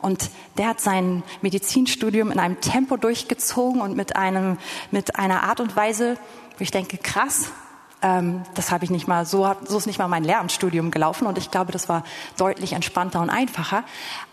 Und 0.00 0.30
der 0.56 0.68
hat 0.68 0.80
sein 0.80 1.22
Medizinstudium 1.42 2.30
in 2.30 2.38
einem 2.38 2.60
Tempo 2.60 2.96
durchgezogen 2.96 3.80
und 3.80 3.96
mit 3.96 4.16
einem, 4.16 4.58
mit 4.90 5.16
einer 5.16 5.42
Art 5.44 5.60
und 5.60 5.76
Weise, 5.76 6.16
wo 6.56 6.62
ich 6.62 6.70
denke, 6.70 6.98
krass, 6.98 7.52
ähm, 8.02 8.42
das 8.54 8.70
habe 8.70 8.84
ich 8.84 8.90
nicht 8.90 9.06
mal, 9.06 9.26
so, 9.26 9.54
so 9.66 9.78
ist 9.78 9.86
nicht 9.86 9.98
mal 9.98 10.08
mein 10.08 10.24
Lehramtsstudium 10.24 10.90
gelaufen 10.90 11.26
und 11.26 11.36
ich 11.38 11.50
glaube, 11.50 11.72
das 11.72 11.88
war 11.88 12.04
deutlich 12.36 12.72
entspannter 12.72 13.20
und 13.20 13.30
einfacher. 13.30 13.84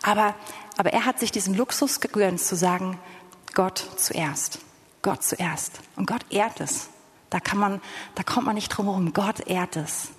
Aber, 0.02 0.34
aber 0.76 0.92
er 0.92 1.04
hat 1.04 1.18
sich 1.18 1.30
diesen 1.30 1.54
Luxus 1.54 2.00
gegönnt 2.00 2.40
zu 2.40 2.56
sagen, 2.56 2.98
Gott 3.54 3.84
zuerst. 3.96 4.60
Gott 5.08 5.22
zuerst. 5.22 5.80
Und 5.96 6.06
Gott 6.06 6.20
ehrt 6.28 6.60
es. 6.60 6.90
Da 7.30 7.40
kann 7.40 7.56
man, 7.56 7.80
da 8.14 8.22
kommt 8.22 8.44
man 8.44 8.54
nicht 8.54 8.68
drum 8.68 8.84
herum. 8.84 9.14
Gott 9.14 9.40
ehrt 9.40 9.76
es. 9.76 10.10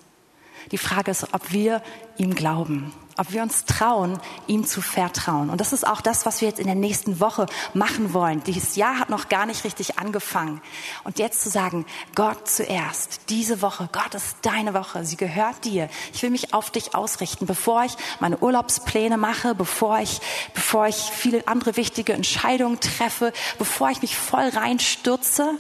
Die 0.72 0.78
Frage 0.78 1.12
ist, 1.12 1.34
ob 1.34 1.52
wir 1.52 1.82
ihm 2.18 2.36
glauben, 2.36 2.94
ob 3.18 3.34
wir 3.34 3.42
uns 3.42 3.66
trauen, 3.66 4.20
ihm 4.48 4.66
zu 4.66 4.82
vertrauen. 4.82 5.50
Und 5.50 5.60
das 5.60 5.74
ist 5.74 5.86
auch 5.86 6.00
das, 6.00 6.26
was 6.26 6.40
wir 6.40 6.48
jetzt 6.48 6.60
in 6.60 6.68
der 6.68 6.76
nächsten 6.76 7.20
Woche 7.20 7.48
machen 7.74 8.14
wollen. 8.14 8.44
Dieses 8.44 8.76
Jahr 8.78 8.98
hat 8.98 9.10
noch 9.10 9.28
gar 9.28 9.46
nicht 9.46 9.66
richtig 9.66 10.00
angefangen. 10.00 10.62
Und 11.04 11.20
jetzt 11.20 11.42
zu 11.42 11.50
sagen, 11.50 11.86
Gott 12.16 12.48
zuerst, 12.48 13.22
diese 13.30 13.62
Woche, 13.62 13.90
Gott 13.92 14.16
ist 14.16 14.38
deine 14.44 14.74
Woche, 14.74 15.04
sie 15.04 15.18
gehört 15.18 15.66
dir. 15.66 15.90
Ich 16.14 16.24
will 16.24 16.30
mich 16.30 16.54
auf 16.54 16.72
dich 16.72 16.96
ausrichten, 16.96 17.46
bevor 17.46 17.84
ich 17.84 17.96
meine 18.20 18.38
Urlaubspläne 18.38 19.18
mache, 19.18 19.54
bevor 19.54 20.00
ich, 20.00 20.22
bevor 20.54 20.88
ich 20.88 20.96
viele 20.96 21.46
andere 21.48 21.76
wichtige 21.76 22.14
Entscheidungen 22.14 22.80
treffe, 22.80 23.34
bevor 23.58 23.90
ich 23.90 24.02
mich 24.02 24.16
voll 24.18 24.48
reinstürze. 24.50 25.58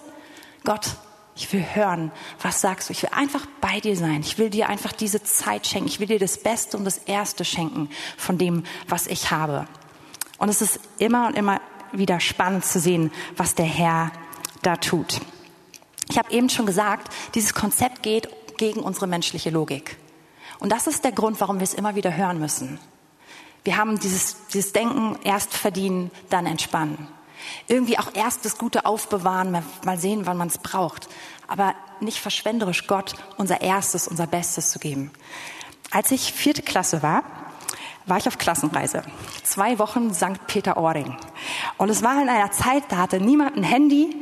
Gott, 0.63 0.95
ich 1.39 1.53
will 1.53 1.65
hören, 1.73 2.11
was 2.41 2.59
sagst 2.59 2.89
du? 2.89 2.91
Ich 2.91 3.01
will 3.01 3.11
einfach 3.13 3.45
bei 3.61 3.79
dir 3.79 3.95
sein. 3.95 4.19
Ich 4.19 4.37
will 4.37 4.49
dir 4.49 4.67
einfach 4.67 4.91
diese 4.91 5.23
Zeit 5.23 5.65
schenken. 5.65 5.87
Ich 5.87 6.01
will 6.01 6.07
dir 6.07 6.19
das 6.19 6.37
Beste 6.37 6.75
und 6.75 6.83
das 6.83 6.97
Erste 6.97 7.45
schenken 7.45 7.89
von 8.17 8.37
dem, 8.37 8.63
was 8.89 9.07
ich 9.07 9.31
habe. 9.31 9.65
Und 10.37 10.49
es 10.49 10.61
ist 10.61 10.81
immer 10.97 11.27
und 11.27 11.37
immer 11.37 11.61
wieder 11.93 12.19
spannend 12.19 12.65
zu 12.65 12.79
sehen, 12.79 13.11
was 13.37 13.55
der 13.55 13.65
Herr 13.65 14.11
da 14.63 14.75
tut. 14.75 15.21
Ich 16.09 16.17
habe 16.17 16.29
eben 16.31 16.49
schon 16.49 16.65
gesagt, 16.65 17.13
dieses 17.35 17.53
Konzept 17.53 18.03
geht 18.03 18.57
gegen 18.57 18.81
unsere 18.81 19.07
menschliche 19.07 19.49
Logik. 19.49 19.95
Und 20.59 20.73
das 20.73 20.87
ist 20.87 21.05
der 21.05 21.13
Grund, 21.13 21.39
warum 21.39 21.59
wir 21.59 21.63
es 21.63 21.73
immer 21.73 21.95
wieder 21.95 22.17
hören 22.17 22.39
müssen. 22.39 22.79
Wir 23.63 23.77
haben 23.77 23.97
dieses, 23.97 24.47
dieses 24.47 24.73
Denken, 24.73 25.17
erst 25.23 25.53
verdienen, 25.53 26.11
dann 26.29 26.45
entspannen. 26.45 27.07
Irgendwie 27.67 27.97
auch 27.97 28.13
erst 28.13 28.45
das 28.45 28.57
Gute 28.57 28.85
aufbewahren, 28.85 29.63
mal 29.85 29.99
sehen, 29.99 30.25
wann 30.25 30.37
man 30.37 30.47
es 30.47 30.57
braucht. 30.57 31.07
Aber 31.47 31.75
nicht 31.99 32.19
verschwenderisch 32.19 32.87
Gott 32.87 33.15
unser 33.37 33.61
Erstes, 33.61 34.07
unser 34.07 34.27
Bestes 34.27 34.71
zu 34.71 34.79
geben. 34.79 35.11
Als 35.91 36.11
ich 36.11 36.33
vierte 36.33 36.61
Klasse 36.61 37.01
war, 37.01 37.23
war 38.05 38.17
ich 38.17 38.27
auf 38.27 38.37
Klassenreise. 38.37 39.03
Zwei 39.43 39.79
Wochen 39.79 40.13
St. 40.13 40.47
Peter-Ording. 40.47 41.15
Und 41.77 41.89
es 41.89 42.03
war 42.03 42.21
in 42.21 42.29
einer 42.29 42.51
Zeit, 42.51 42.83
da 42.89 42.97
hatte 42.97 43.19
niemand 43.19 43.57
ein 43.57 43.63
Handy. 43.63 44.15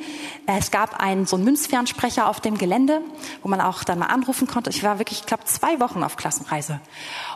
Es 0.45 0.71
gab 0.71 0.99
einen, 0.99 1.25
so 1.25 1.35
einen 1.35 1.45
Münzfernsprecher 1.45 2.27
auf 2.27 2.39
dem 2.39 2.57
Gelände, 2.57 3.01
wo 3.43 3.49
man 3.49 3.61
auch 3.61 3.83
dann 3.83 3.99
mal 3.99 4.07
anrufen 4.07 4.47
konnte. 4.47 4.69
Ich 4.69 4.83
war 4.83 4.99
wirklich, 4.99 5.19
ich 5.19 5.25
glaube, 5.25 5.43
zwei 5.45 5.79
Wochen 5.79 6.03
auf 6.03 6.15
Klassenreise. 6.15 6.79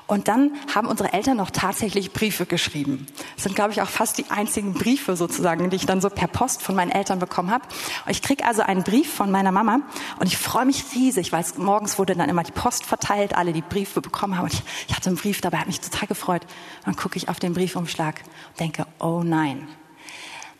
Und 0.07 0.27
dann 0.27 0.51
haben 0.73 0.87
unsere 0.87 1.13
Eltern 1.13 1.37
noch 1.37 1.51
tatsächlich 1.51 2.13
Briefe 2.13 2.45
geschrieben. 2.45 3.07
Das 3.35 3.43
sind, 3.43 3.55
glaube 3.55 3.71
ich, 3.71 3.81
auch 3.81 3.89
fast 3.89 4.17
die 4.17 4.25
einzigen 4.29 4.73
Briefe 4.73 5.15
sozusagen, 5.15 5.69
die 5.69 5.75
ich 5.75 5.85
dann 5.85 6.01
so 6.01 6.09
per 6.09 6.27
Post 6.27 6.61
von 6.61 6.75
meinen 6.75 6.91
Eltern 6.91 7.19
bekommen 7.19 7.51
habe. 7.51 7.65
Ich 8.07 8.21
krieg 8.21 8.45
also 8.45 8.61
einen 8.61 8.83
Brief 8.83 9.11
von 9.13 9.31
meiner 9.31 9.51
Mama 9.51 9.81
und 10.19 10.27
ich 10.27 10.37
freue 10.37 10.65
mich 10.65 10.83
riesig, 10.95 11.31
weil 11.31 11.45
morgens 11.57 11.97
wurde 11.97 12.15
dann 12.15 12.29
immer 12.29 12.43
die 12.43 12.51
Post 12.51 12.85
verteilt, 12.85 13.35
alle 13.35 13.53
die 13.53 13.61
Briefe 13.61 14.01
bekommen 14.01 14.37
haben. 14.37 14.45
Und 14.45 14.53
ich, 14.53 14.63
ich 14.87 14.95
hatte 14.95 15.09
einen 15.09 15.17
Brief 15.17 15.41
dabei, 15.41 15.59
hat 15.59 15.67
mich 15.67 15.81
total 15.81 16.07
gefreut. 16.07 16.41
Dann 16.85 16.95
gucke 16.95 17.17
ich 17.17 17.29
auf 17.29 17.39
den 17.39 17.53
Briefumschlag 17.53 18.21
und 18.49 18.59
denke, 18.59 18.85
oh 18.99 19.21
nein. 19.23 19.67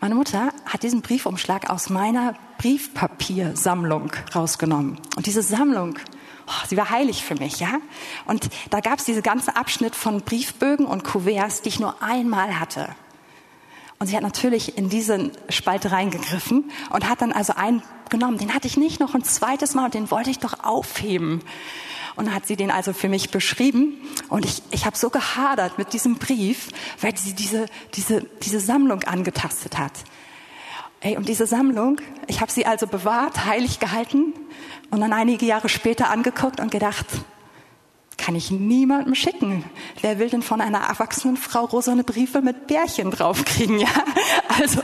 Meine 0.01 0.15
Mutter 0.15 0.51
hat 0.65 0.83
diesen 0.83 1.01
Briefumschlag 1.01 1.69
aus 1.69 1.89
meiner 1.89 2.33
Briefpapiersammlung 2.57 4.11
rausgenommen. 4.35 4.97
Und 5.15 5.27
diese 5.27 5.43
Sammlung 5.43 5.97
oh, 6.47 6.65
sie 6.67 6.77
war 6.77 6.89
heilig 6.89 7.23
für 7.23 7.35
mich, 7.35 7.59
ja. 7.59 7.79
Und 8.25 8.49
da 8.69 8.79
gab 8.79 8.99
es 8.99 9.05
diese 9.05 9.21
ganze 9.21 9.55
Abschnitt 9.55 9.95
von 9.95 10.21
Briefbögen 10.21 10.85
und 10.85 11.03
Kuverts, 11.03 11.61
die 11.61 11.69
ich 11.69 11.79
nur 11.79 12.01
einmal 12.01 12.59
hatte. 12.59 12.89
Und 13.99 14.07
sie 14.07 14.15
hat 14.15 14.23
natürlich 14.23 14.77
in 14.77 14.89
diese 14.89 15.31
Spalte 15.49 15.91
reingegriffen 15.91 16.71
und 16.89 17.07
hat 17.07 17.21
dann 17.21 17.31
also 17.31 17.53
einen 17.53 17.83
genommen. 18.09 18.39
Den 18.39 18.53
hatte 18.53 18.67
ich 18.67 18.77
nicht 18.77 18.99
noch 18.99 19.13
ein 19.13 19.23
zweites 19.23 19.75
Mal 19.75 19.85
und 19.85 19.93
den 19.93 20.09
wollte 20.09 20.31
ich 20.31 20.39
doch 20.39 20.63
aufheben. 20.63 21.41
Und 22.15 22.33
hat 22.33 22.47
sie 22.47 22.55
den 22.55 22.71
also 22.71 22.93
für 22.93 23.09
mich 23.09 23.31
beschrieben. 23.31 23.97
Und 24.29 24.45
ich, 24.45 24.61
ich 24.71 24.85
habe 24.85 24.97
so 24.97 25.09
gehadert 25.09 25.77
mit 25.77 25.93
diesem 25.93 26.15
Brief, 26.15 26.69
weil 26.99 27.17
sie 27.17 27.33
diese, 27.33 27.65
diese, 27.93 28.21
diese 28.43 28.59
Sammlung 28.59 29.03
angetastet 29.03 29.77
hat. 29.77 29.93
Ey, 30.99 31.17
und 31.17 31.27
diese 31.27 31.47
Sammlung, 31.47 31.99
ich 32.27 32.41
habe 32.41 32.51
sie 32.51 32.65
also 32.65 32.85
bewahrt, 32.85 33.45
heilig 33.45 33.79
gehalten 33.79 34.33
und 34.91 35.01
dann 35.01 35.13
einige 35.13 35.45
Jahre 35.45 35.67
später 35.67 36.11
angeguckt 36.11 36.59
und 36.59 36.69
gedacht, 36.69 37.07
kann 38.17 38.35
ich 38.35 38.51
niemandem 38.51 39.15
schicken. 39.15 39.63
Wer 40.01 40.19
will 40.19 40.29
denn 40.29 40.41
von 40.43 40.61
einer 40.61 40.79
erwachsenen 40.79 41.37
Frau 41.37 41.65
rosane 41.65 42.03
Briefe 42.03 42.41
mit 42.41 42.67
Bärchen 42.67 43.11
draufkriegen, 43.11 43.79
ja? 43.79 43.89
Also, 44.59 44.81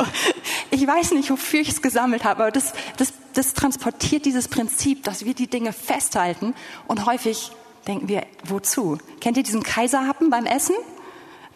ich 0.72 0.88
weiß 0.88 1.12
nicht, 1.12 1.30
wofür 1.30 1.60
ich 1.60 1.70
es 1.70 1.82
gesammelt 1.82 2.24
habe, 2.24 2.44
aber 2.44 2.52
das, 2.52 2.74
das, 2.96 3.14
das 3.34 3.54
transportiert 3.54 4.26
dieses 4.26 4.48
Prinzip, 4.48 5.04
dass 5.04 5.26
wir 5.26 5.34
die 5.34 5.48
Dinge 5.48 5.74
festhalten 5.74 6.56
und 6.88 7.06
häufig 7.06 7.52
denken 7.88 8.08
wir, 8.08 8.26
wozu? 8.44 8.98
Kennt 9.22 9.38
ihr 9.38 9.44
diesen 9.44 9.64
Kaiserhappen 9.64 10.30
beim 10.30 10.46
Essen? 10.46 10.76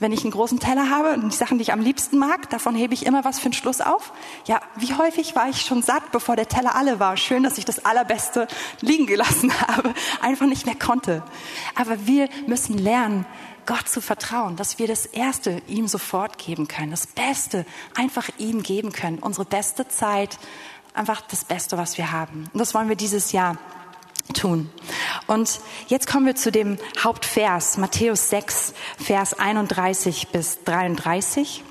Wenn 0.01 0.11
ich 0.11 0.23
einen 0.23 0.31
großen 0.31 0.59
Teller 0.59 0.89
habe 0.89 1.13
und 1.13 1.31
die 1.31 1.37
Sachen, 1.37 1.59
die 1.59 1.61
ich 1.61 1.71
am 1.71 1.79
liebsten 1.79 2.17
mag, 2.17 2.49
davon 2.49 2.73
hebe 2.73 2.95
ich 2.95 3.05
immer 3.05 3.23
was 3.23 3.39
für 3.39 3.49
den 3.49 3.53
Schluss 3.53 3.81
auf. 3.81 4.11
Ja, 4.45 4.59
wie 4.75 4.95
häufig 4.95 5.35
war 5.35 5.47
ich 5.47 5.61
schon 5.61 5.83
satt, 5.83 6.11
bevor 6.11 6.35
der 6.35 6.47
Teller 6.47 6.75
alle 6.75 6.99
war? 6.99 7.17
Schön, 7.17 7.43
dass 7.43 7.59
ich 7.59 7.65
das 7.65 7.85
Allerbeste 7.85 8.47
liegen 8.81 9.05
gelassen 9.05 9.53
habe, 9.67 9.93
einfach 10.19 10.47
nicht 10.47 10.65
mehr 10.65 10.75
konnte. 10.75 11.23
Aber 11.75 12.07
wir 12.07 12.29
müssen 12.47 12.79
lernen, 12.79 13.27
Gott 13.67 13.87
zu 13.87 14.01
vertrauen, 14.01 14.55
dass 14.55 14.79
wir 14.79 14.87
das 14.87 15.05
Erste 15.05 15.61
ihm 15.67 15.87
sofort 15.87 16.39
geben 16.39 16.67
können, 16.67 16.89
das 16.89 17.05
Beste 17.05 17.63
einfach 17.95 18.27
ihm 18.39 18.63
geben 18.63 18.91
können, 18.91 19.19
unsere 19.19 19.45
beste 19.45 19.87
Zeit, 19.87 20.39
einfach 20.95 21.21
das 21.21 21.45
Beste, 21.45 21.77
was 21.77 21.99
wir 21.99 22.11
haben. 22.11 22.49
Und 22.51 22.59
das 22.59 22.73
wollen 22.73 22.89
wir 22.89 22.95
dieses 22.95 23.31
Jahr 23.33 23.57
tun. 24.33 24.69
Und 25.27 25.59
jetzt 25.87 26.07
kommen 26.07 26.25
wir 26.25 26.35
zu 26.35 26.51
dem 26.51 26.77
Hauptvers, 26.99 27.77
Matthäus 27.77 28.29
6, 28.29 28.73
Vers 28.97 29.37
31 29.37 30.29
bis 30.29 30.63
33. 30.63 31.63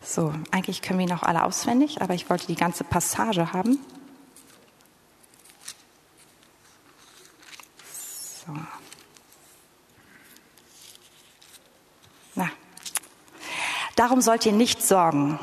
So, 0.00 0.32
eigentlich 0.50 0.82
können 0.82 1.00
wir 1.00 1.06
ihn 1.06 1.12
auch 1.12 1.24
alle 1.24 1.44
auswendig, 1.44 2.00
aber 2.00 2.14
ich 2.14 2.30
wollte 2.30 2.46
die 2.46 2.54
ganze 2.54 2.84
Passage 2.84 3.52
haben. 3.52 3.78
So. 8.46 8.52
Na. 12.36 12.50
Darum 13.96 14.20
sollt 14.20 14.46
ihr 14.46 14.52
nicht 14.52 14.80
sorgen 14.82 15.40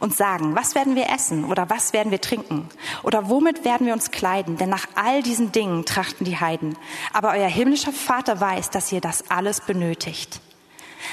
und 0.00 0.16
sagen, 0.16 0.56
was 0.56 0.74
werden 0.74 0.96
wir 0.96 1.08
essen 1.10 1.44
oder 1.44 1.70
was 1.70 1.92
werden 1.92 2.10
wir 2.10 2.20
trinken 2.20 2.68
oder 3.02 3.28
womit 3.28 3.64
werden 3.64 3.86
wir 3.86 3.92
uns 3.92 4.10
kleiden? 4.10 4.56
Denn 4.56 4.70
nach 4.70 4.88
all 4.94 5.22
diesen 5.22 5.52
Dingen 5.52 5.84
trachten 5.84 6.24
die 6.24 6.40
Heiden. 6.40 6.76
Aber 7.12 7.32
euer 7.32 7.48
himmlischer 7.48 7.92
Vater 7.92 8.40
weiß, 8.40 8.70
dass 8.70 8.90
ihr 8.90 9.00
das 9.00 9.30
alles 9.30 9.60
benötigt. 9.60 10.40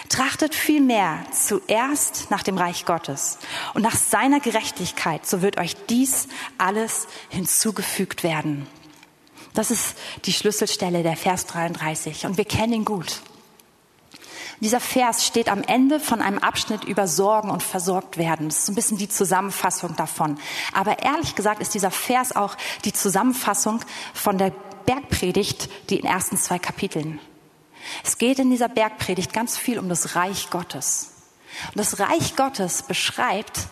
Trachtet 0.09 0.55
vielmehr 0.55 1.19
zuerst 1.31 2.29
nach 2.29 2.43
dem 2.43 2.57
Reich 2.57 2.85
Gottes 2.85 3.37
und 3.73 3.81
nach 3.81 3.95
seiner 3.95 4.39
Gerechtigkeit, 4.39 5.25
so 5.25 5.41
wird 5.41 5.57
euch 5.57 5.75
dies 5.87 6.27
alles 6.57 7.07
hinzugefügt 7.29 8.23
werden. 8.23 8.67
Das 9.53 9.71
ist 9.71 9.97
die 10.25 10.33
Schlüsselstelle 10.33 11.03
der 11.03 11.17
Vers 11.17 11.45
33 11.47 12.25
und 12.25 12.37
wir 12.37 12.45
kennen 12.45 12.73
ihn 12.73 12.85
gut. 12.85 13.21
Dieser 14.59 14.79
Vers 14.79 15.25
steht 15.25 15.49
am 15.49 15.61
Ende 15.61 15.99
von 15.99 16.21
einem 16.21 16.39
Abschnitt 16.39 16.83
über 16.83 17.07
Sorgen 17.07 17.51
und 17.51 17.61
versorgt 17.61 18.17
werden. 18.17 18.49
Das 18.49 18.59
ist 18.59 18.65
so 18.65 18.71
ein 18.71 18.75
bisschen 18.75 18.97
die 18.97 19.09
Zusammenfassung 19.09 19.95
davon. 19.95 20.39
Aber 20.73 21.03
ehrlich 21.03 21.35
gesagt 21.35 21.61
ist 21.61 21.75
dieser 21.75 21.91
Vers 21.91 22.35
auch 22.35 22.55
die 22.83 22.93
Zusammenfassung 22.93 23.81
von 24.13 24.37
der 24.39 24.51
Bergpredigt, 24.85 25.69
die 25.89 25.97
in 25.97 26.01
den 26.03 26.11
ersten 26.11 26.37
zwei 26.37 26.57
Kapiteln. 26.57 27.19
Es 28.03 28.17
geht 28.17 28.39
in 28.39 28.49
dieser 28.49 28.69
Bergpredigt 28.69 29.31
ganz 29.31 29.57
viel 29.57 29.77
um 29.77 29.89
das 29.89 30.15
Reich 30.15 30.49
Gottes. 30.49 31.13
Und 31.67 31.77
das 31.77 31.99
Reich 31.99 32.35
Gottes 32.35 32.83
beschreibt 32.83 33.67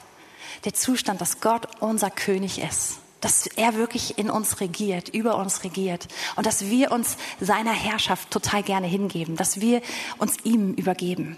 der 0.65 0.74
Zustand, 0.74 1.20
dass 1.20 1.42
Gott 1.42 1.68
unser 1.80 2.12
König 2.12 2.60
ist. 2.60 3.00
Dass 3.25 3.48
er 3.48 3.74
wirklich 3.74 4.20
in 4.20 4.29
uns 4.29 4.62
regiert, 4.62 5.10
über 5.10 5.38
uns 5.38 5.63
regiert. 5.63 6.08
Und 6.36 6.46
dass 6.46 6.70
wir 6.70 6.91
uns 6.91 7.17
seiner 7.39 7.74
Herrschaft 7.74 8.29
total 8.29 8.62
gerne 8.62 8.86
hingeben. 8.86 9.36
Dass 9.36 9.60
wir 9.60 9.82
uns 10.20 10.38
ihm 10.44 10.75
übergeben. 10.75 11.36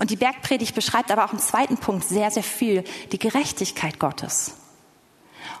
Und 0.00 0.10
die 0.10 0.16
Bergpredigt 0.16 0.74
beschreibt 0.74 1.12
aber 1.12 1.24
auch 1.24 1.32
im 1.32 1.38
zweiten 1.38 1.76
Punkt 1.76 2.08
sehr, 2.08 2.32
sehr 2.32 2.42
viel 2.42 2.82
die 3.12 3.20
Gerechtigkeit 3.20 4.00
Gottes. 4.00 4.54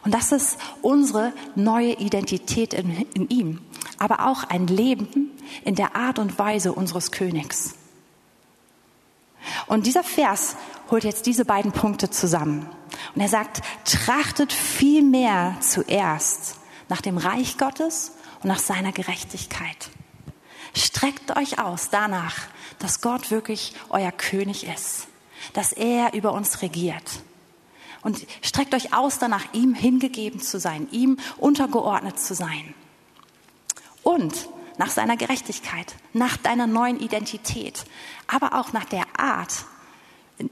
Und 0.04 0.14
das 0.14 0.32
ist 0.32 0.58
unsere 0.82 1.32
neue 1.54 1.92
Identität 1.92 2.74
in, 2.74 3.06
in 3.14 3.28
ihm, 3.28 3.60
aber 3.98 4.26
auch 4.26 4.42
ein 4.42 4.66
Leben 4.66 5.30
in 5.64 5.76
der 5.76 5.94
Art 5.94 6.18
und 6.18 6.40
Weise 6.40 6.72
unseres 6.72 7.12
Königs. 7.12 7.74
Und 9.68 9.86
dieser 9.86 10.02
Vers 10.02 10.56
holt 10.90 11.04
jetzt 11.04 11.26
diese 11.26 11.44
beiden 11.44 11.70
Punkte 11.70 12.10
zusammen. 12.10 12.68
Und 13.14 13.20
er 13.20 13.28
sagt, 13.28 13.62
trachtet 13.84 14.52
viel 14.52 15.02
mehr 15.02 15.56
zuerst 15.60 16.56
nach 16.88 17.00
dem 17.00 17.18
Reich 17.18 17.58
Gottes 17.58 18.12
und 18.42 18.48
nach 18.48 18.58
seiner 18.58 18.92
Gerechtigkeit. 18.92 19.90
Streckt 20.74 21.36
euch 21.36 21.58
aus 21.58 21.90
danach, 21.90 22.36
dass 22.78 23.00
Gott 23.00 23.30
wirklich 23.30 23.74
euer 23.88 24.12
König 24.12 24.66
ist, 24.66 25.08
dass 25.52 25.72
er 25.72 26.14
über 26.14 26.32
uns 26.32 26.62
regiert. 26.62 27.22
Und 28.02 28.26
streckt 28.42 28.74
euch 28.74 28.94
aus 28.94 29.18
danach, 29.18 29.52
ihm 29.52 29.74
hingegeben 29.74 30.40
zu 30.40 30.60
sein, 30.60 30.88
ihm 30.92 31.18
untergeordnet 31.36 32.18
zu 32.20 32.34
sein. 32.34 32.74
Und 34.02 34.48
nach 34.78 34.90
seiner 34.90 35.16
Gerechtigkeit, 35.16 35.96
nach 36.12 36.36
deiner 36.36 36.68
neuen 36.68 37.00
Identität, 37.00 37.84
aber 38.28 38.58
auch 38.58 38.72
nach 38.72 38.84
der 38.84 39.04
Art, 39.18 39.64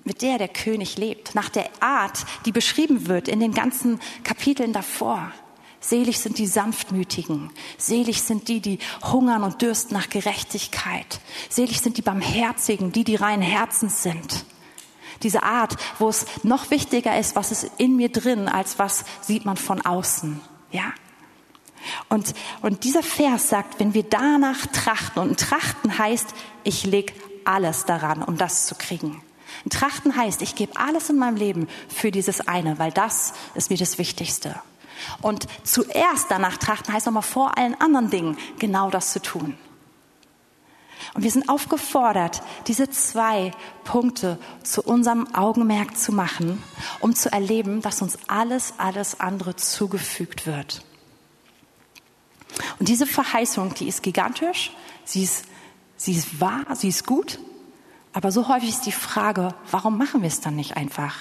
mit 0.04 0.22
der 0.22 0.38
der 0.38 0.48
König 0.48 0.96
lebt, 0.98 1.34
nach 1.34 1.48
der 1.48 1.70
Art, 1.80 2.24
die 2.44 2.52
beschrieben 2.52 3.06
wird 3.06 3.28
in 3.28 3.40
den 3.40 3.52
ganzen 3.52 4.00
Kapiteln 4.24 4.72
davor. 4.72 5.32
Selig 5.80 6.18
sind 6.18 6.38
die 6.38 6.46
Sanftmütigen. 6.46 7.50
Selig 7.78 8.22
sind 8.22 8.48
die, 8.48 8.60
die 8.60 8.78
hungern 9.12 9.44
und 9.44 9.62
dürsten 9.62 9.94
nach 9.94 10.08
Gerechtigkeit. 10.08 11.20
Selig 11.48 11.80
sind 11.80 11.96
die 11.96 12.02
Barmherzigen, 12.02 12.90
die, 12.90 13.04
die 13.04 13.14
reinen 13.14 13.42
Herzens 13.42 14.02
sind. 14.02 14.44
Diese 15.22 15.44
Art, 15.44 15.76
wo 15.98 16.08
es 16.08 16.26
noch 16.42 16.70
wichtiger 16.70 17.18
ist, 17.18 17.36
was 17.36 17.52
ist 17.52 17.70
in 17.78 17.96
mir 17.96 18.08
drin, 18.08 18.48
als 18.48 18.78
was 18.78 19.04
sieht 19.20 19.44
man 19.44 19.56
von 19.56 19.80
außen. 19.80 20.40
Ja. 20.72 20.92
Und, 22.08 22.34
und 22.62 22.84
dieser 22.84 23.02
Vers 23.02 23.48
sagt, 23.48 23.78
wenn 23.78 23.94
wir 23.94 24.02
danach 24.02 24.66
trachten, 24.66 25.22
und 25.22 25.38
trachten 25.38 25.98
heißt, 25.98 26.34
ich 26.64 26.84
leg 26.84 27.14
alles 27.44 27.84
daran, 27.84 28.22
um 28.22 28.36
das 28.36 28.66
zu 28.66 28.74
kriegen. 28.74 29.22
Trachten 29.70 30.16
heißt, 30.16 30.42
ich 30.42 30.54
gebe 30.54 30.76
alles 30.76 31.10
in 31.10 31.16
meinem 31.16 31.36
Leben 31.36 31.68
für 31.88 32.10
dieses 32.10 32.46
eine, 32.46 32.78
weil 32.78 32.92
das 32.92 33.32
ist 33.54 33.70
mir 33.70 33.76
das 33.76 33.98
Wichtigste. 33.98 34.56
Und 35.20 35.46
zuerst 35.64 36.26
danach 36.30 36.56
trachten 36.56 36.92
heißt 36.92 37.06
nochmal 37.06 37.22
vor 37.22 37.58
allen 37.58 37.78
anderen 37.80 38.10
Dingen 38.10 38.38
genau 38.58 38.90
das 38.90 39.12
zu 39.12 39.20
tun. 39.20 39.56
Und 41.14 41.22
wir 41.22 41.30
sind 41.30 41.48
aufgefordert, 41.48 42.42
diese 42.66 42.90
zwei 42.90 43.52
Punkte 43.84 44.38
zu 44.62 44.82
unserem 44.82 45.34
Augenmerk 45.34 45.96
zu 45.96 46.12
machen, 46.12 46.62
um 47.00 47.14
zu 47.14 47.32
erleben, 47.32 47.80
dass 47.80 48.02
uns 48.02 48.18
alles, 48.26 48.74
alles 48.78 49.20
andere 49.20 49.56
zugefügt 49.56 50.46
wird. 50.46 50.84
Und 52.78 52.88
diese 52.88 53.06
Verheißung, 53.06 53.74
die 53.74 53.88
ist 53.88 54.02
gigantisch, 54.02 54.72
sie 55.04 55.22
ist, 55.22 55.44
sie 55.96 56.12
ist 56.12 56.40
wahr, 56.40 56.64
sie 56.74 56.88
ist 56.88 57.06
gut, 57.06 57.38
aber 58.16 58.32
so 58.32 58.48
häufig 58.48 58.70
ist 58.70 58.86
die 58.86 58.92
Frage, 58.92 59.54
warum 59.70 59.98
machen 59.98 60.22
wir 60.22 60.28
es 60.28 60.40
dann 60.40 60.56
nicht 60.56 60.74
einfach? 60.78 61.14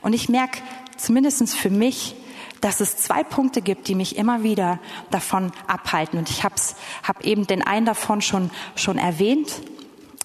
Und 0.00 0.12
ich 0.12 0.28
merke, 0.28 0.60
zumindest 0.96 1.56
für 1.56 1.70
mich, 1.70 2.14
dass 2.60 2.78
es 2.78 2.98
zwei 2.98 3.24
Punkte 3.24 3.60
gibt, 3.60 3.88
die 3.88 3.96
mich 3.96 4.14
immer 4.14 4.44
wieder 4.44 4.78
davon 5.10 5.50
abhalten. 5.66 6.20
Und 6.20 6.30
ich 6.30 6.44
habe 6.44 6.54
hab 7.02 7.24
eben 7.24 7.48
den 7.48 7.66
einen 7.66 7.84
davon 7.84 8.22
schon, 8.22 8.52
schon 8.76 8.96
erwähnt. 8.96 9.50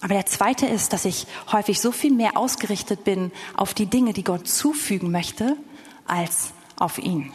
Aber 0.00 0.14
der 0.14 0.26
zweite 0.26 0.64
ist, 0.64 0.92
dass 0.92 1.04
ich 1.04 1.26
häufig 1.50 1.80
so 1.80 1.90
viel 1.90 2.12
mehr 2.12 2.36
ausgerichtet 2.36 3.02
bin 3.02 3.32
auf 3.56 3.74
die 3.74 3.86
Dinge, 3.86 4.12
die 4.12 4.22
Gott 4.22 4.46
zufügen 4.46 5.10
möchte, 5.10 5.56
als 6.06 6.52
auf 6.76 6.98
ihn. 6.98 7.32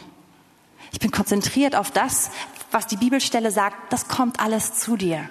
Ich 0.92 0.98
bin 0.98 1.10
konzentriert 1.10 1.76
auf 1.76 1.90
das, 1.90 2.30
was 2.70 2.86
die 2.86 2.96
Bibelstelle 2.96 3.50
sagt, 3.50 3.92
das 3.92 4.08
kommt 4.08 4.40
alles 4.40 4.80
zu 4.80 4.96
dir, 4.96 5.28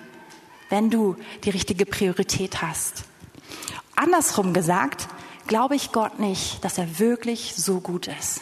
wenn 0.72 0.90
du 0.90 1.16
die 1.44 1.52
richtige 1.52 1.86
Priorität 1.86 2.62
hast. 2.62 3.04
Andersrum 3.96 4.54
gesagt, 4.54 5.08
glaube 5.48 5.76
ich 5.76 5.92
Gott 5.92 6.20
nicht, 6.20 6.64
dass 6.64 6.78
er 6.78 7.00
wirklich 7.00 7.54
so 7.56 7.82
gut 7.82 8.08
ist 8.08 8.42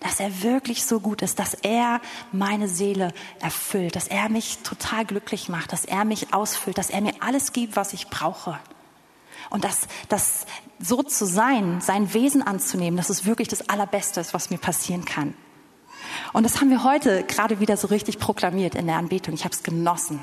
dass 0.00 0.20
er 0.20 0.42
wirklich 0.42 0.84
so 0.84 1.00
gut 1.00 1.22
ist, 1.22 1.38
dass 1.38 1.54
er 1.54 2.00
meine 2.32 2.68
Seele 2.68 3.12
erfüllt, 3.40 3.96
dass 3.96 4.06
er 4.06 4.28
mich 4.28 4.58
total 4.58 5.04
glücklich 5.04 5.48
macht, 5.48 5.72
dass 5.72 5.84
er 5.84 6.04
mich 6.04 6.32
ausfüllt, 6.32 6.78
dass 6.78 6.90
er 6.90 7.00
mir 7.00 7.14
alles 7.20 7.52
gibt, 7.52 7.76
was 7.76 7.92
ich 7.92 8.08
brauche. 8.08 8.58
Und 9.50 9.64
dass 9.64 9.88
das 10.08 10.46
so 10.78 11.02
zu 11.02 11.24
sein, 11.24 11.80
sein 11.80 12.12
Wesen 12.14 12.42
anzunehmen, 12.42 12.96
das 12.96 13.10
ist 13.10 13.26
wirklich 13.26 13.48
das 13.48 13.68
Allerbeste, 13.68 14.24
was 14.32 14.50
mir 14.50 14.58
passieren 14.58 15.04
kann. 15.04 15.34
Und 16.32 16.44
das 16.44 16.60
haben 16.60 16.70
wir 16.70 16.84
heute 16.84 17.24
gerade 17.24 17.60
wieder 17.60 17.76
so 17.76 17.88
richtig 17.88 18.18
proklamiert 18.18 18.74
in 18.74 18.86
der 18.86 18.96
Anbetung. 18.96 19.34
Ich 19.34 19.44
habe 19.44 19.54
es 19.54 19.62
genossen, 19.62 20.20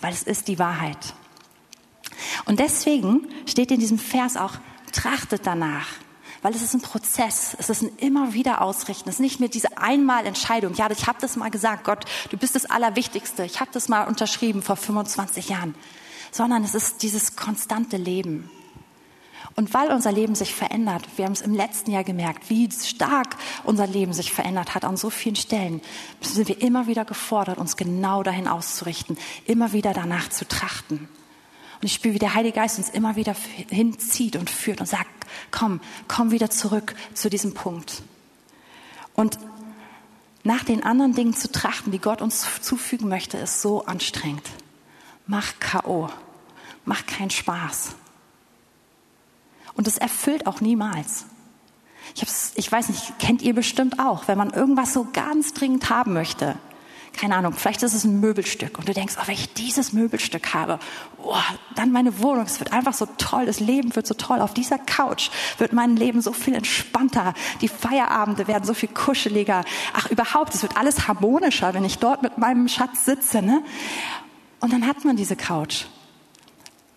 weil 0.00 0.12
es 0.12 0.22
ist 0.22 0.48
die 0.48 0.58
Wahrheit. 0.58 1.14
Und 2.44 2.60
deswegen 2.60 3.26
steht 3.46 3.70
in 3.70 3.80
diesem 3.80 3.98
Vers 3.98 4.36
auch, 4.36 4.54
trachtet 4.92 5.46
danach, 5.46 5.88
weil 6.42 6.54
es 6.54 6.62
ist 6.62 6.74
ein 6.74 6.82
Prozess, 6.82 7.56
es 7.58 7.70
ist 7.70 7.82
ein 7.82 7.96
immer 7.96 8.34
wieder 8.34 8.60
Ausrichten, 8.60 9.08
es 9.08 9.16
ist 9.16 9.20
nicht 9.20 9.40
mehr 9.40 9.48
diese 9.48 9.78
Einmalentscheidung, 9.78 10.74
ja, 10.74 10.90
ich 10.90 11.06
habe 11.06 11.20
das 11.20 11.36
mal 11.36 11.50
gesagt, 11.50 11.84
Gott, 11.84 12.04
du 12.30 12.36
bist 12.36 12.54
das 12.54 12.66
Allerwichtigste, 12.66 13.44
ich 13.44 13.60
habe 13.60 13.70
das 13.72 13.88
mal 13.88 14.04
unterschrieben 14.04 14.62
vor 14.62 14.76
25 14.76 15.48
Jahren, 15.48 15.74
sondern 16.30 16.62
es 16.62 16.74
ist 16.74 17.02
dieses 17.02 17.36
konstante 17.36 17.96
Leben. 17.96 18.50
Und 19.56 19.72
weil 19.72 19.92
unser 19.92 20.10
Leben 20.10 20.34
sich 20.34 20.52
verändert, 20.52 21.04
wir 21.16 21.26
haben 21.26 21.32
es 21.32 21.40
im 21.40 21.54
letzten 21.54 21.92
Jahr 21.92 22.02
gemerkt, 22.02 22.50
wie 22.50 22.68
stark 22.70 23.36
unser 23.62 23.86
Leben 23.86 24.12
sich 24.12 24.32
verändert 24.32 24.74
hat 24.74 24.84
an 24.84 24.96
so 24.96 25.10
vielen 25.10 25.36
Stellen, 25.36 25.80
sind 26.20 26.48
wir 26.48 26.60
immer 26.60 26.88
wieder 26.88 27.04
gefordert, 27.04 27.58
uns 27.58 27.76
genau 27.76 28.24
dahin 28.24 28.48
auszurichten, 28.48 29.16
immer 29.46 29.72
wieder 29.72 29.92
danach 29.92 30.28
zu 30.28 30.46
trachten. 30.48 31.08
Und 31.80 31.84
ich 31.84 31.94
spüre, 31.94 32.14
wie 32.14 32.18
der 32.18 32.34
Heilige 32.34 32.56
Geist 32.56 32.78
uns 32.78 32.88
immer 32.88 33.14
wieder 33.14 33.36
hinzieht 33.68 34.36
und 34.36 34.50
führt 34.50 34.80
und 34.80 34.86
sagt, 34.86 35.10
komm, 35.50 35.80
komm 36.08 36.32
wieder 36.32 36.50
zurück 36.50 36.94
zu 37.14 37.30
diesem 37.30 37.54
Punkt. 37.54 38.02
Und 39.14 39.38
nach 40.42 40.64
den 40.64 40.82
anderen 40.82 41.14
Dingen 41.14 41.34
zu 41.34 41.50
trachten, 41.50 41.92
die 41.92 42.00
Gott 42.00 42.20
uns 42.20 42.44
zufügen 42.60 43.08
möchte, 43.08 43.38
ist 43.38 43.62
so 43.62 43.86
anstrengend. 43.86 44.48
Mach 45.26 45.58
K.O. 45.60 46.10
Mach 46.84 47.06
keinen 47.06 47.30
Spaß. 47.30 47.94
Und 49.74 49.88
es 49.88 49.98
erfüllt 49.98 50.46
auch 50.46 50.60
niemals. 50.60 51.26
Ich, 52.14 52.22
hab's, 52.22 52.52
ich 52.54 52.70
weiß 52.70 52.88
nicht, 52.90 53.18
kennt 53.18 53.42
ihr 53.42 53.54
bestimmt 53.54 53.98
auch, 53.98 54.28
wenn 54.28 54.38
man 54.38 54.50
irgendwas 54.50 54.92
so 54.92 55.06
ganz 55.12 55.52
dringend 55.52 55.90
haben 55.90 56.12
möchte 56.12 56.56
keine 57.14 57.36
Ahnung, 57.36 57.52
vielleicht 57.52 57.82
ist 57.82 57.94
es 57.94 58.04
ein 58.04 58.20
Möbelstück 58.20 58.78
und 58.78 58.88
du 58.88 58.92
denkst, 58.92 59.14
oh, 59.18 59.22
wenn 59.26 59.34
ich 59.34 59.52
dieses 59.54 59.92
Möbelstück 59.92 60.52
habe, 60.52 60.78
oh, 61.22 61.34
dann 61.76 61.92
meine 61.92 62.20
Wohnung, 62.20 62.44
es 62.44 62.58
wird 62.58 62.72
einfach 62.72 62.92
so 62.92 63.06
toll, 63.18 63.46
das 63.46 63.60
Leben 63.60 63.94
wird 63.94 64.06
so 64.06 64.14
toll. 64.14 64.40
Auf 64.40 64.52
dieser 64.52 64.78
Couch 64.78 65.30
wird 65.58 65.72
mein 65.72 65.96
Leben 65.96 66.20
so 66.20 66.32
viel 66.32 66.54
entspannter, 66.54 67.34
die 67.60 67.68
Feierabende 67.68 68.48
werden 68.48 68.64
so 68.64 68.74
viel 68.74 68.88
kuscheliger. 68.88 69.64
Ach, 69.94 70.10
überhaupt, 70.10 70.54
es 70.54 70.62
wird 70.62 70.76
alles 70.76 71.08
harmonischer, 71.08 71.72
wenn 71.74 71.84
ich 71.84 71.98
dort 71.98 72.22
mit 72.22 72.38
meinem 72.38 72.68
Schatz 72.68 73.04
sitze. 73.04 73.42
Ne? 73.42 73.62
Und 74.60 74.72
dann 74.72 74.86
hat 74.86 75.04
man 75.04 75.16
diese 75.16 75.36
Couch. 75.36 75.84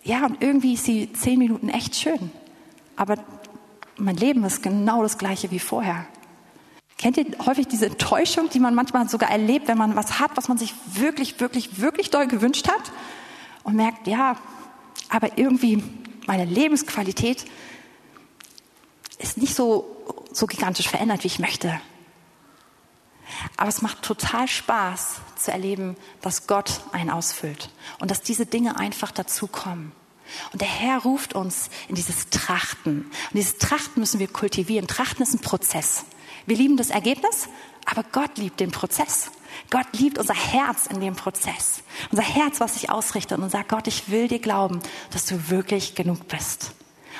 Ja, 0.02 0.26
und 0.26 0.42
irgendwie 0.42 0.74
ist 0.74 0.84
sie 0.84 1.12
zehn 1.12 1.38
Minuten 1.38 1.68
echt 1.68 1.96
schön. 1.96 2.30
Aber 2.98 3.16
mein 3.96 4.16
Leben 4.16 4.44
ist 4.44 4.60
genau 4.60 5.02
das 5.02 5.18
gleiche 5.18 5.52
wie 5.52 5.60
vorher. 5.60 6.04
Kennt 6.98 7.16
ihr 7.16 7.26
häufig 7.46 7.68
diese 7.68 7.86
Enttäuschung, 7.86 8.50
die 8.50 8.58
man 8.58 8.74
manchmal 8.74 9.08
sogar 9.08 9.30
erlebt, 9.30 9.68
wenn 9.68 9.78
man 9.78 9.94
was 9.94 10.18
hat, 10.18 10.32
was 10.34 10.48
man 10.48 10.58
sich 10.58 10.74
wirklich, 10.84 11.38
wirklich, 11.38 11.80
wirklich 11.80 12.10
doll 12.10 12.26
gewünscht 12.26 12.68
hat 12.68 12.92
und 13.62 13.76
merkt, 13.76 14.08
ja, 14.08 14.36
aber 15.08 15.38
irgendwie 15.38 15.82
meine 16.26 16.44
Lebensqualität 16.44 17.46
ist 19.18 19.38
nicht 19.38 19.54
so, 19.54 20.24
so 20.32 20.46
gigantisch 20.46 20.88
verändert, 20.88 21.22
wie 21.22 21.28
ich 21.28 21.38
möchte. 21.38 21.80
Aber 23.56 23.68
es 23.68 23.80
macht 23.80 24.02
total 24.02 24.48
Spaß 24.48 25.20
zu 25.36 25.52
erleben, 25.52 25.96
dass 26.20 26.48
Gott 26.48 26.80
einen 26.90 27.10
ausfüllt 27.10 27.70
und 28.00 28.10
dass 28.10 28.22
diese 28.22 28.44
Dinge 28.44 28.76
einfach 28.76 29.12
dazukommen. 29.12 29.92
Und 30.52 30.60
der 30.60 30.68
Herr 30.68 30.98
ruft 30.98 31.34
uns 31.34 31.70
in 31.88 31.94
dieses 31.94 32.28
Trachten. 32.30 33.02
Und 33.02 33.34
dieses 33.34 33.58
Trachten 33.58 34.00
müssen 34.00 34.20
wir 34.20 34.28
kultivieren. 34.28 34.86
Trachten 34.86 35.22
ist 35.22 35.34
ein 35.34 35.40
Prozess. 35.40 36.04
Wir 36.46 36.56
lieben 36.56 36.76
das 36.76 36.90
Ergebnis, 36.90 37.48
aber 37.84 38.04
Gott 38.10 38.38
liebt 38.38 38.60
den 38.60 38.70
Prozess. 38.70 39.30
Gott 39.70 39.86
liebt 39.92 40.18
unser 40.18 40.34
Herz 40.34 40.86
in 40.86 41.00
dem 41.00 41.14
Prozess. 41.14 41.82
Unser 42.10 42.22
Herz, 42.22 42.60
was 42.60 42.74
sich 42.74 42.90
ausrichtet 42.90 43.38
und 43.38 43.50
sagt, 43.50 43.68
Gott, 43.68 43.86
ich 43.86 44.10
will 44.10 44.28
dir 44.28 44.38
glauben, 44.38 44.80
dass 45.10 45.26
du 45.26 45.50
wirklich 45.50 45.94
genug 45.94 46.28
bist. 46.28 46.72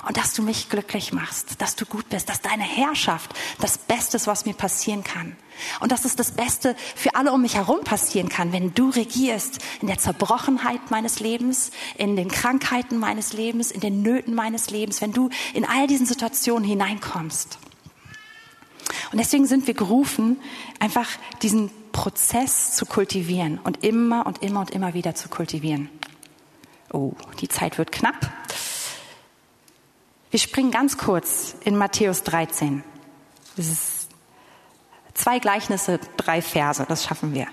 Und 0.06 0.16
dass 0.16 0.32
du 0.32 0.42
mich 0.42 0.68
glücklich 0.68 1.12
machst, 1.12 1.60
dass 1.60 1.76
du 1.76 1.84
gut 1.84 2.08
bist, 2.08 2.28
dass 2.28 2.40
deine 2.40 2.62
Herrschaft 2.62 3.34
das 3.60 3.78
Beste 3.78 4.16
ist, 4.16 4.26
was 4.26 4.46
mir 4.46 4.54
passieren 4.54 5.04
kann. 5.04 5.36
Und 5.80 5.92
dass 5.92 6.04
es 6.04 6.14
das 6.14 6.32
Beste 6.32 6.76
für 6.94 7.14
alle 7.14 7.32
um 7.32 7.42
mich 7.42 7.56
herum 7.56 7.80
passieren 7.84 8.28
kann, 8.28 8.52
wenn 8.52 8.74
du 8.74 8.90
regierst 8.90 9.58
in 9.80 9.88
der 9.88 9.98
Zerbrochenheit 9.98 10.90
meines 10.90 11.20
Lebens, 11.20 11.70
in 11.96 12.16
den 12.16 12.28
Krankheiten 12.28 12.98
meines 12.98 13.32
Lebens, 13.32 13.70
in 13.70 13.80
den 13.80 14.02
Nöten 14.02 14.34
meines 14.34 14.70
Lebens, 14.70 15.00
wenn 15.00 15.12
du 15.12 15.30
in 15.54 15.64
all 15.64 15.86
diesen 15.86 16.06
Situationen 16.06 16.64
hineinkommst. 16.64 17.58
Und 19.12 19.18
deswegen 19.18 19.46
sind 19.46 19.66
wir 19.66 19.74
gerufen, 19.74 20.38
einfach 20.80 21.08
diesen 21.42 21.70
Prozess 21.92 22.76
zu 22.76 22.86
kultivieren 22.86 23.58
und 23.58 23.84
immer 23.84 24.26
und 24.26 24.42
immer 24.42 24.60
und 24.60 24.70
immer 24.70 24.94
wieder 24.94 25.14
zu 25.14 25.28
kultivieren. 25.28 25.88
Oh, 26.92 27.12
die 27.40 27.48
Zeit 27.48 27.78
wird 27.78 27.92
knapp. 27.92 28.30
Wir 30.30 30.38
springen 30.38 30.70
ganz 30.70 30.98
kurz 30.98 31.56
in 31.64 31.76
Matthäus 31.76 32.22
13. 32.22 32.84
Das 33.56 33.66
ist 33.66 34.08
zwei 35.14 35.38
Gleichnisse, 35.38 35.98
drei 36.16 36.42
Verse, 36.42 36.84
das 36.88 37.04
schaffen 37.04 37.34
wir. 37.34 37.46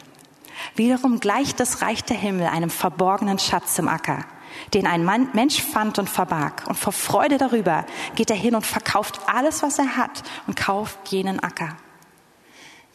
Wiederum 0.75 1.19
gleicht 1.19 1.59
das 1.59 1.81
Reich 1.81 2.03
der 2.03 2.17
Himmel 2.17 2.47
einem 2.47 2.69
verborgenen 2.69 3.39
Schatz 3.39 3.77
im 3.79 3.87
Acker 3.87 4.25
den 4.73 4.87
ein 4.87 5.03
Mann, 5.03 5.29
Mensch 5.33 5.61
fand 5.61 5.99
und 5.99 6.09
verbarg. 6.09 6.63
Und 6.67 6.75
vor 6.75 6.93
Freude 6.93 7.37
darüber 7.37 7.85
geht 8.15 8.29
er 8.29 8.35
hin 8.35 8.55
und 8.55 8.65
verkauft 8.65 9.19
alles, 9.27 9.63
was 9.63 9.79
er 9.79 9.97
hat 9.97 10.23
und 10.47 10.55
kauft 10.55 11.09
jenen 11.09 11.39
Acker. 11.39 11.75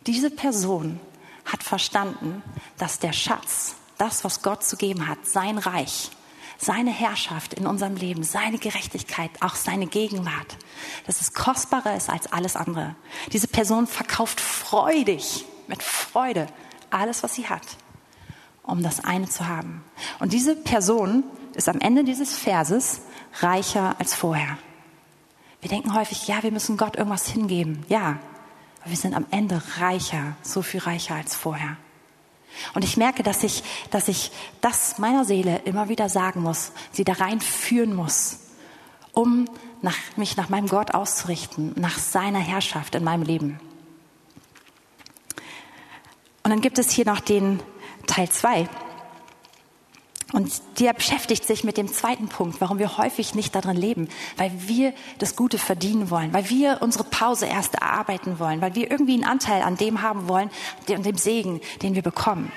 Diese 0.06 0.30
Person 0.30 1.00
hat 1.44 1.62
verstanden, 1.62 2.42
dass 2.78 2.98
der 2.98 3.12
Schatz, 3.12 3.76
das, 3.98 4.24
was 4.24 4.42
Gott 4.42 4.64
zu 4.64 4.76
geben 4.76 5.08
hat, 5.08 5.26
sein 5.26 5.58
Reich, 5.58 6.10
seine 6.60 6.90
Herrschaft 6.90 7.54
in 7.54 7.66
unserem 7.66 7.96
Leben, 7.96 8.22
seine 8.22 8.58
Gerechtigkeit, 8.58 9.30
auch 9.40 9.54
seine 9.54 9.86
Gegenwart, 9.86 10.58
dass 11.06 11.22
es 11.22 11.32
kostbarer 11.32 11.96
ist 11.96 12.10
als 12.10 12.30
alles 12.30 12.54
andere. 12.54 12.94
Diese 13.32 13.48
Person 13.48 13.86
verkauft 13.86 14.40
freudig, 14.40 15.46
mit 15.68 15.82
Freude, 15.82 16.48
alles, 16.90 17.22
was 17.22 17.34
sie 17.34 17.48
hat, 17.48 17.62
um 18.62 18.82
das 18.82 19.02
eine 19.02 19.28
zu 19.28 19.48
haben. 19.48 19.82
Und 20.18 20.34
diese 20.34 20.54
Person 20.54 21.24
ist 21.54 21.68
am 21.68 21.80
Ende 21.80 22.04
dieses 22.04 22.36
Verses 22.36 23.00
reicher 23.40 23.96
als 23.98 24.14
vorher. 24.14 24.58
Wir 25.62 25.70
denken 25.70 25.94
häufig, 25.94 26.26
ja, 26.26 26.42
wir 26.42 26.52
müssen 26.52 26.76
Gott 26.76 26.96
irgendwas 26.96 27.26
hingeben. 27.28 27.84
Ja, 27.88 28.18
aber 28.80 28.90
wir 28.90 28.96
sind 28.96 29.14
am 29.14 29.26
Ende 29.30 29.62
reicher, 29.78 30.36
so 30.42 30.60
viel 30.60 30.80
reicher 30.80 31.14
als 31.14 31.34
vorher. 31.34 31.76
Und 32.74 32.84
ich 32.84 32.96
merke, 32.96 33.22
dass 33.22 33.42
ich, 33.42 33.62
dass 33.90 34.08
ich 34.08 34.30
das 34.60 34.98
meiner 34.98 35.24
Seele 35.24 35.58
immer 35.64 35.88
wieder 35.88 36.08
sagen 36.08 36.42
muss, 36.42 36.72
sie 36.92 37.04
da 37.04 37.14
reinführen 37.14 37.94
muss, 37.94 38.40
um 39.12 39.46
nach, 39.82 39.96
mich 40.16 40.36
nach 40.36 40.48
meinem 40.48 40.68
Gott 40.68 40.92
auszurichten, 40.92 41.72
nach 41.76 41.98
seiner 41.98 42.38
Herrschaft 42.38 42.94
in 42.94 43.04
meinem 43.04 43.22
Leben. 43.22 43.60
Und 46.42 46.50
dann 46.50 46.60
gibt 46.60 46.78
es 46.78 46.90
hier 46.90 47.06
noch 47.06 47.20
den 47.20 47.60
Teil 48.06 48.28
zwei. 48.30 48.68
Und 50.32 50.62
der 50.78 50.92
beschäftigt 50.92 51.44
sich 51.44 51.64
mit 51.64 51.76
dem 51.76 51.88
zweiten 51.88 52.28
Punkt, 52.28 52.60
warum 52.60 52.78
wir 52.78 52.98
häufig 52.98 53.34
nicht 53.34 53.54
darin 53.54 53.76
leben, 53.76 54.08
weil 54.36 54.52
wir 54.56 54.92
das 55.18 55.34
Gute 55.34 55.58
verdienen 55.58 56.10
wollen, 56.10 56.32
weil 56.32 56.48
wir 56.50 56.78
unsere 56.80 57.04
Pause 57.04 57.46
erst 57.46 57.74
erarbeiten 57.74 58.38
wollen, 58.38 58.60
weil 58.60 58.74
wir 58.74 58.90
irgendwie 58.90 59.14
einen 59.14 59.24
Anteil 59.24 59.62
an 59.62 59.76
dem 59.76 60.02
haben 60.02 60.28
wollen, 60.28 60.50
dem 60.86 61.16
Segen, 61.16 61.60
den 61.82 61.94
wir 61.94 62.02
bekommen. 62.02 62.52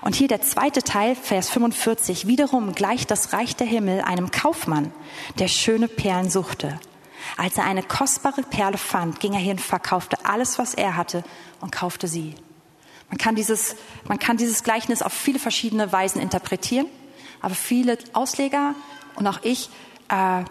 Und 0.00 0.16
hier 0.16 0.28
der 0.28 0.40
zweite 0.40 0.82
Teil, 0.82 1.14
Vers 1.14 1.50
45, 1.50 2.26
wiederum 2.26 2.74
gleicht 2.74 3.10
das 3.10 3.32
Reich 3.32 3.56
der 3.56 3.66
Himmel 3.66 4.00
einem 4.00 4.30
Kaufmann, 4.30 4.92
der 5.38 5.48
schöne 5.48 5.88
Perlen 5.88 6.30
suchte. 6.30 6.80
Als 7.36 7.58
er 7.58 7.64
eine 7.64 7.82
kostbare 7.82 8.42
Perle 8.42 8.78
fand, 8.78 9.20
ging 9.20 9.34
er 9.34 9.40
hin, 9.40 9.58
verkaufte 9.58 10.24
alles, 10.24 10.58
was 10.58 10.74
er 10.74 10.96
hatte 10.96 11.24
und 11.60 11.72
kaufte 11.72 12.08
sie. 12.08 12.34
Man 13.08 13.18
kann 13.18 13.36
dieses, 13.36 13.76
man 14.08 14.18
kann 14.18 14.36
dieses 14.36 14.62
Gleichnis 14.62 15.02
auf 15.02 15.12
viele 15.12 15.38
verschiedene 15.38 15.92
Weisen 15.92 16.20
interpretieren, 16.20 16.86
aber 17.40 17.54
viele 17.54 17.98
Ausleger 18.12 18.74
und 19.14 19.26
auch 19.26 19.40
ich 19.42 19.70
äh, 20.08 20.44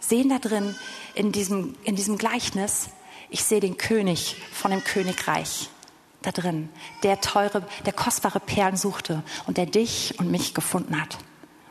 sehen 0.00 0.28
da 0.28 0.38
drin 0.38 0.74
in 1.14 1.32
diesem, 1.32 1.76
in 1.84 1.96
diesem 1.96 2.18
Gleichnis, 2.18 2.88
ich 3.28 3.44
sehe 3.44 3.60
den 3.60 3.76
König 3.76 4.36
von 4.52 4.70
dem 4.70 4.82
Königreich 4.82 5.70
da 6.22 6.32
drin, 6.32 6.68
der 7.02 7.20
teure, 7.20 7.66
der 7.86 7.92
kostbare 7.92 8.40
Perlen 8.40 8.76
suchte 8.76 9.22
und 9.46 9.56
der 9.56 9.66
dich 9.66 10.18
und 10.18 10.30
mich 10.30 10.54
gefunden 10.54 11.00
hat 11.00 11.18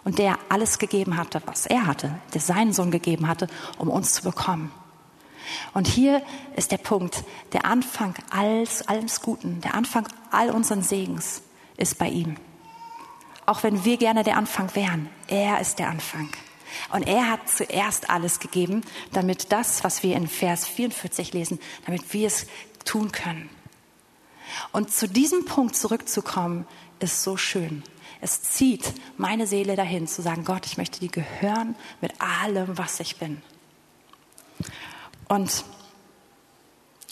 und 0.03 0.17
der 0.17 0.39
alles 0.49 0.79
gegeben 0.79 1.17
hatte, 1.17 1.41
was 1.45 1.65
er 1.65 1.85
hatte, 1.85 2.19
der 2.33 2.41
seinen 2.41 2.73
Sohn 2.73 2.91
gegeben 2.91 3.27
hatte, 3.27 3.47
um 3.77 3.89
uns 3.89 4.13
zu 4.13 4.23
bekommen. 4.23 4.71
Und 5.73 5.87
hier 5.87 6.21
ist 6.55 6.71
der 6.71 6.77
Punkt, 6.77 7.23
der 7.53 7.65
Anfang 7.65 8.15
alles, 8.29 8.87
alles 8.87 9.21
Guten, 9.21 9.61
der 9.61 9.75
Anfang 9.75 10.07
all 10.31 10.49
unseren 10.49 10.83
Segens 10.83 11.41
ist 11.77 11.97
bei 11.97 12.07
ihm. 12.07 12.35
Auch 13.45 13.63
wenn 13.63 13.83
wir 13.85 13.97
gerne 13.97 14.23
der 14.23 14.37
Anfang 14.37 14.75
wären, 14.75 15.09
er 15.27 15.59
ist 15.59 15.79
der 15.79 15.89
Anfang. 15.89 16.29
Und 16.91 17.07
er 17.07 17.29
hat 17.29 17.49
zuerst 17.49 18.09
alles 18.09 18.39
gegeben, 18.39 18.83
damit 19.11 19.51
das, 19.51 19.83
was 19.83 20.03
wir 20.03 20.15
in 20.15 20.27
Vers 20.27 20.67
44 20.67 21.33
lesen, 21.33 21.59
damit 21.85 22.13
wir 22.13 22.27
es 22.27 22.45
tun 22.85 23.11
können. 23.11 23.49
Und 24.71 24.91
zu 24.91 25.07
diesem 25.07 25.45
Punkt 25.45 25.75
zurückzukommen, 25.75 26.65
ist 26.99 27.23
so 27.23 27.37
schön. 27.37 27.83
Es 28.21 28.41
zieht 28.41 28.93
meine 29.17 29.47
Seele 29.47 29.75
dahin, 29.75 30.07
zu 30.07 30.21
sagen, 30.21 30.43
Gott, 30.43 30.65
ich 30.65 30.77
möchte 30.77 30.99
dir 30.99 31.09
gehören 31.09 31.75
mit 32.01 32.13
allem, 32.19 32.77
was 32.77 32.99
ich 32.99 33.17
bin. 33.17 33.41
Und, 35.29 35.63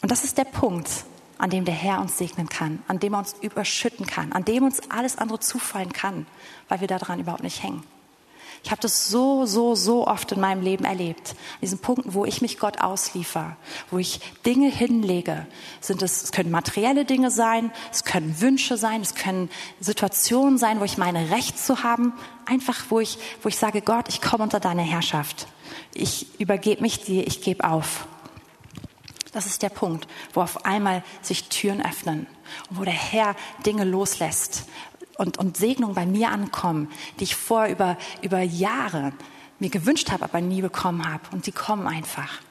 und 0.01 0.11
das 0.11 0.25
ist 0.25 0.37
der 0.37 0.43
Punkt, 0.43 0.89
an 1.37 1.49
dem 1.49 1.63
der 1.63 1.73
Herr 1.73 2.01
uns 2.01 2.17
segnen 2.17 2.49
kann, 2.49 2.83
an 2.87 2.99
dem 2.99 3.13
er 3.13 3.19
uns 3.19 3.35
überschütten 3.41 4.05
kann, 4.05 4.33
an 4.33 4.43
dem 4.43 4.63
uns 4.63 4.81
alles 4.89 5.17
andere 5.17 5.39
zufallen 5.39 5.93
kann, 5.93 6.25
weil 6.67 6.81
wir 6.81 6.87
daran 6.87 7.19
überhaupt 7.19 7.43
nicht 7.43 7.63
hängen. 7.63 7.83
Ich 8.63 8.71
habe 8.71 8.81
das 8.81 9.09
so, 9.09 9.45
so, 9.45 9.75
so 9.75 10.07
oft 10.07 10.31
in 10.31 10.39
meinem 10.39 10.61
Leben 10.61 10.85
erlebt. 10.85 11.31
An 11.31 11.61
diesen 11.61 11.79
Punkten, 11.79 12.13
wo 12.13 12.25
ich 12.25 12.41
mich 12.41 12.59
Gott 12.59 12.79
ausliefer, 12.79 13.55
wo 13.91 13.97
ich 13.97 14.19
Dinge 14.45 14.69
hinlege. 14.69 15.45
Sind 15.79 16.01
es, 16.01 16.23
es 16.23 16.31
können 16.31 16.51
materielle 16.51 17.05
Dinge 17.05 17.31
sein, 17.31 17.71
es 17.91 18.03
können 18.03 18.41
Wünsche 18.41 18.77
sein, 18.77 19.01
es 19.01 19.15
können 19.15 19.49
Situationen 19.79 20.57
sein, 20.57 20.79
wo 20.79 20.83
ich 20.83 20.97
meine, 20.97 21.31
Recht 21.31 21.57
zu 21.59 21.83
haben. 21.83 22.13
Einfach, 22.45 22.85
wo 22.89 22.99
ich, 22.99 23.17
wo 23.41 23.49
ich 23.49 23.57
sage, 23.57 23.81
Gott, 23.81 24.09
ich 24.09 24.21
komme 24.21 24.43
unter 24.43 24.59
deine 24.59 24.83
Herrschaft 24.83 25.47
ich 25.97 26.39
übergebe 26.39 26.81
mich 26.81 27.03
dir, 27.03 27.25
ich 27.25 27.41
gebe 27.41 27.63
auf. 27.63 28.07
Das 29.33 29.45
ist 29.45 29.61
der 29.61 29.69
Punkt, 29.69 30.07
wo 30.33 30.41
auf 30.41 30.65
einmal 30.65 31.03
sich 31.21 31.49
Türen 31.49 31.85
öffnen 31.85 32.27
und 32.69 32.79
wo 32.79 32.83
der 32.83 32.93
Herr 32.93 33.35
Dinge 33.65 33.83
loslässt 33.83 34.65
und, 35.17 35.37
und 35.37 35.57
Segnungen 35.57 35.95
bei 35.95 36.05
mir 36.05 36.29
ankommen, 36.29 36.89
die 37.19 37.25
ich 37.25 37.35
vorher 37.35 37.71
über, 37.71 37.97
über 38.21 38.41
Jahre 38.41 39.13
mir 39.59 39.69
gewünscht 39.69 40.11
habe, 40.11 40.23
aber 40.23 40.41
nie 40.41 40.61
bekommen 40.61 41.09
habe. 41.09 41.23
Und 41.31 41.47
die 41.47 41.51
kommen 41.51 41.87
einfach. 41.87 42.41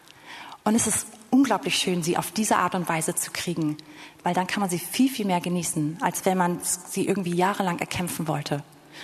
Und 0.65 0.75
es 0.75 0.87
ist 0.87 1.07
unglaublich 1.31 1.77
schön, 1.77 2.03
sie 2.03 2.17
auf 2.17 2.33
diese 2.33 2.57
Art 2.57 2.75
und 2.75 2.89
Weise 2.89 3.15
zu 3.15 3.31
kriegen, 3.31 3.77
weil 4.25 4.35
dann 4.35 4.47
kann 4.47 4.61
man 4.61 4.71
sie 4.71 4.79
viel, 4.79 5.09
viel 5.09 5.27
mehr 5.27 5.41
genießen, 5.41 5.99
als 6.01 6.25
wenn 6.25 6.39
man 6.39 6.59
sie 6.63 7.07
irgendwie 7.07 7.35
jahrelang 7.35 7.79
erkämpfen 7.79 8.27
wollte. 8.27 8.63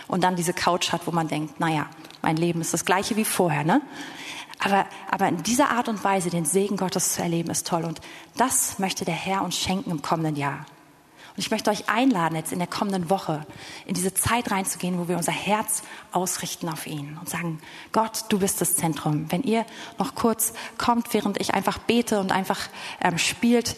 Und 0.09 0.25
dann 0.25 0.37
diese 0.37 0.55
Couch 0.55 0.90
hat, 0.90 1.07
wo 1.07 1.12
man 1.12 1.29
denkt, 1.29 1.61
naja, 1.61 1.87
mein 2.22 2.37
Leben 2.37 2.61
ist 2.61 2.72
das 2.72 2.85
gleiche 2.85 3.16
wie 3.16 3.25
vorher, 3.25 3.62
ne? 3.62 3.83
Aber, 4.59 4.87
aber 5.11 5.29
in 5.29 5.42
dieser 5.42 5.70
Art 5.70 5.88
und 5.88 6.05
Weise 6.05 6.31
den 6.31 6.44
Segen 6.44 6.77
Gottes 6.77 7.14
zu 7.14 7.22
erleben, 7.22 7.51
ist 7.51 7.66
toll. 7.66 7.85
Und 7.85 8.01
das 8.37 8.79
möchte 8.79 9.05
der 9.05 9.14
Herr 9.14 9.42
uns 9.42 9.57
schenken 9.57 9.90
im 9.90 10.03
kommenden 10.03 10.37
Jahr. 10.37 10.66
Und 11.35 11.38
ich 11.38 11.51
möchte 11.51 11.71
euch 11.71 11.88
einladen, 11.88 12.37
jetzt 12.37 12.53
in 12.53 12.59
der 12.59 12.68
kommenden 12.68 13.09
Woche 13.09 13.47
in 13.87 13.95
diese 13.95 14.12
Zeit 14.12 14.51
reinzugehen, 14.51 14.99
wo 14.99 15.09
wir 15.09 15.16
unser 15.16 15.33
Herz 15.33 15.83
ausrichten 16.12 16.68
auf 16.68 16.87
ihn 16.87 17.16
und 17.18 17.29
sagen, 17.29 17.61
Gott, 17.92 18.25
du 18.29 18.38
bist 18.38 18.61
das 18.61 18.77
Zentrum. 18.77 19.31
Wenn 19.31 19.42
ihr 19.42 19.64
noch 19.99 20.14
kurz 20.14 20.53
kommt, 20.77 21.14
während 21.14 21.40
ich 21.40 21.55
einfach 21.55 21.79
bete 21.79 22.21
und 22.21 22.33
einfach 22.33 22.68
ähm, 23.01 23.16
spielt, 23.16 23.77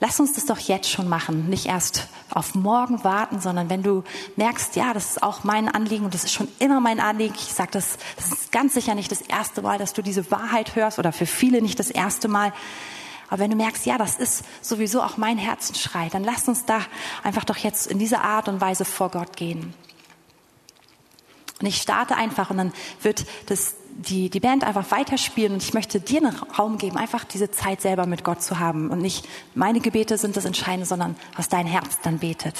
Lass 0.00 0.20
uns 0.20 0.34
das 0.34 0.46
doch 0.46 0.60
jetzt 0.60 0.88
schon 0.88 1.08
machen, 1.08 1.48
nicht 1.48 1.66
erst 1.66 2.06
auf 2.30 2.54
morgen 2.54 3.02
warten, 3.02 3.40
sondern 3.40 3.68
wenn 3.68 3.82
du 3.82 4.04
merkst, 4.36 4.76
ja, 4.76 4.94
das 4.94 5.10
ist 5.10 5.22
auch 5.24 5.42
mein 5.42 5.68
Anliegen 5.68 6.04
und 6.04 6.14
das 6.14 6.22
ist 6.22 6.32
schon 6.32 6.46
immer 6.60 6.78
mein 6.78 7.00
Anliegen. 7.00 7.34
Ich 7.34 7.52
sage 7.52 7.70
das, 7.72 7.98
das 8.14 8.30
ist 8.30 8.52
ganz 8.52 8.74
sicher 8.74 8.94
nicht 8.94 9.10
das 9.10 9.22
erste 9.22 9.60
Mal, 9.60 9.76
dass 9.78 9.94
du 9.94 10.02
diese 10.02 10.30
Wahrheit 10.30 10.76
hörst 10.76 11.00
oder 11.00 11.10
für 11.10 11.26
viele 11.26 11.62
nicht 11.62 11.80
das 11.80 11.90
erste 11.90 12.28
Mal. 12.28 12.52
Aber 13.28 13.40
wenn 13.40 13.50
du 13.50 13.56
merkst, 13.56 13.84
ja, 13.86 13.98
das 13.98 14.16
ist 14.16 14.44
sowieso 14.62 15.02
auch 15.02 15.16
mein 15.16 15.38
Herzensschrei, 15.38 16.08
dann 16.10 16.24
lass 16.24 16.48
uns 16.48 16.64
da 16.64 16.80
einfach 17.22 17.44
doch 17.44 17.56
jetzt 17.56 17.86
in 17.86 17.98
dieser 17.98 18.22
Art 18.22 18.48
und 18.48 18.60
Weise 18.60 18.84
vor 18.84 19.10
Gott 19.10 19.36
gehen. 19.36 19.74
Und 21.60 21.66
ich 21.66 21.82
starte 21.82 22.16
einfach 22.16 22.50
und 22.50 22.58
dann 22.58 22.72
wird 23.02 23.26
das 23.46 23.74
die, 23.98 24.30
die 24.30 24.38
Band 24.38 24.62
einfach 24.62 24.92
weiterspielen 24.92 25.54
und 25.54 25.62
ich 25.62 25.74
möchte 25.74 26.00
dir 26.00 26.18
einen 26.18 26.36
Raum 26.36 26.78
geben, 26.78 26.96
einfach 26.96 27.24
diese 27.24 27.50
Zeit 27.50 27.80
selber 27.80 28.06
mit 28.06 28.22
Gott 28.22 28.42
zu 28.42 28.60
haben 28.60 28.90
und 28.90 29.00
nicht 29.00 29.28
meine 29.56 29.80
Gebete 29.80 30.18
sind 30.18 30.36
das 30.36 30.44
Entscheidende, 30.44 30.86
sondern 30.86 31.16
was 31.36 31.48
dein 31.48 31.66
Herz 31.66 31.98
dann 32.02 32.18
betet. 32.18 32.54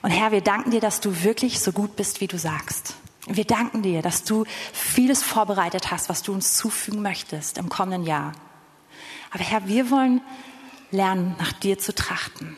Und 0.00 0.10
Herr, 0.10 0.32
wir 0.32 0.40
danken 0.40 0.70
dir, 0.70 0.80
dass 0.80 1.00
du 1.00 1.22
wirklich 1.24 1.60
so 1.60 1.72
gut 1.72 1.94
bist, 1.96 2.22
wie 2.22 2.26
du 2.26 2.38
sagst. 2.38 2.94
Wir 3.26 3.44
danken 3.44 3.82
dir, 3.82 4.00
dass 4.00 4.24
du 4.24 4.44
vieles 4.72 5.22
vorbereitet 5.22 5.90
hast, 5.90 6.08
was 6.08 6.22
du 6.22 6.32
uns 6.32 6.56
zufügen 6.56 7.02
möchtest 7.02 7.58
im 7.58 7.68
kommenden 7.68 8.04
Jahr. 8.04 8.32
Aber 9.30 9.44
Herr, 9.44 9.66
wir 9.66 9.90
wollen 9.90 10.20
lernen, 10.90 11.34
nach 11.38 11.52
dir 11.52 11.78
zu 11.78 11.94
trachten, 11.94 12.56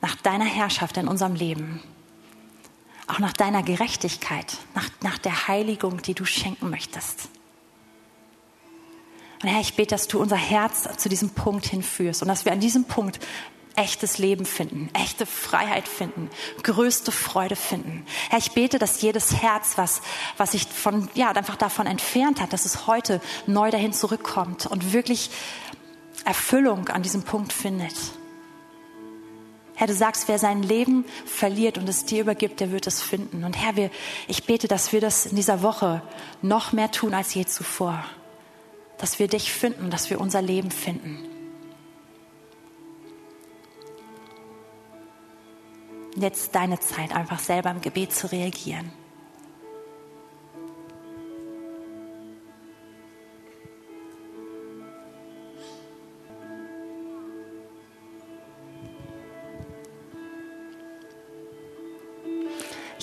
nach 0.00 0.16
deiner 0.16 0.44
Herrschaft 0.44 0.96
in 0.96 1.08
unserem 1.08 1.34
Leben 1.34 1.82
auch 3.10 3.18
nach 3.18 3.32
deiner 3.32 3.62
Gerechtigkeit, 3.62 4.56
nach, 4.74 4.88
nach 5.02 5.18
der 5.18 5.48
Heiligung, 5.48 6.00
die 6.02 6.14
du 6.14 6.24
schenken 6.24 6.70
möchtest. 6.70 7.28
Und 9.42 9.48
Herr, 9.48 9.60
ich 9.60 9.74
bete, 9.74 9.94
dass 9.94 10.06
du 10.06 10.20
unser 10.20 10.36
Herz 10.36 10.88
zu 10.96 11.08
diesem 11.08 11.30
Punkt 11.30 11.66
hinführst 11.66 12.22
und 12.22 12.28
dass 12.28 12.44
wir 12.44 12.52
an 12.52 12.60
diesem 12.60 12.84
Punkt 12.84 13.18
echtes 13.74 14.18
Leben 14.18 14.44
finden, 14.44 14.90
echte 14.92 15.24
Freiheit 15.24 15.88
finden, 15.88 16.28
größte 16.62 17.12
Freude 17.12 17.56
finden. 17.56 18.04
Herr, 18.28 18.38
ich 18.38 18.52
bete, 18.52 18.78
dass 18.78 19.00
jedes 19.00 19.42
Herz, 19.42 19.72
was, 19.76 20.02
was 20.36 20.52
sich 20.52 20.66
von, 20.66 21.08
ja, 21.14 21.30
einfach 21.30 21.56
davon 21.56 21.86
entfernt 21.86 22.40
hat, 22.40 22.52
dass 22.52 22.66
es 22.66 22.86
heute 22.86 23.20
neu 23.46 23.70
dahin 23.70 23.92
zurückkommt 23.92 24.66
und 24.66 24.92
wirklich 24.92 25.30
Erfüllung 26.24 26.88
an 26.88 27.02
diesem 27.02 27.22
Punkt 27.22 27.52
findet. 27.52 27.94
Herr, 29.74 29.86
du 29.86 29.94
sagst, 29.94 30.28
wer 30.28 30.38
sein 30.38 30.62
Leben 30.62 31.06
verliert 31.24 31.78
und 31.78 31.88
es 31.88 32.04
dir 32.04 32.20
übergibt, 32.20 32.60
der 32.60 32.70
wird 32.70 32.86
es 32.86 33.00
finden. 33.00 33.44
Und 33.44 33.56
Herr, 33.56 33.76
wir, 33.76 33.90
ich 34.28 34.44
bete, 34.44 34.68
dass 34.68 34.92
wir 34.92 35.00
das 35.00 35.24
in 35.24 35.36
dieser 35.36 35.62
Woche 35.62 36.02
noch 36.42 36.72
mehr 36.72 36.90
tun 36.90 37.14
als 37.14 37.32
je 37.32 37.46
zuvor. 37.46 38.04
Dass 38.98 39.18
wir 39.18 39.26
dich 39.26 39.50
finden, 39.50 39.88
dass 39.88 40.10
wir 40.10 40.20
unser 40.20 40.42
Leben 40.42 40.70
finden. 40.70 41.24
Jetzt 46.14 46.54
deine 46.54 46.78
Zeit, 46.80 47.14
einfach 47.14 47.38
selber 47.38 47.70
im 47.70 47.80
Gebet 47.80 48.12
zu 48.12 48.30
reagieren. 48.30 48.92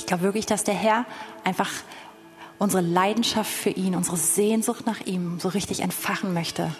Glaube 0.08 0.24
wirklich, 0.24 0.46
dass 0.46 0.64
der 0.64 0.74
Herr 0.74 1.06
einfach 1.44 1.70
unsere 2.58 2.82
Leidenschaft 2.82 3.52
für 3.52 3.70
ihn, 3.70 3.96
unsere 3.96 4.18
Sehnsucht 4.18 4.86
nach 4.86 5.02
ihm 5.02 5.40
so 5.40 5.50
richtig 5.50 5.82
entfachen 5.82 6.34
möchte. 6.34 6.74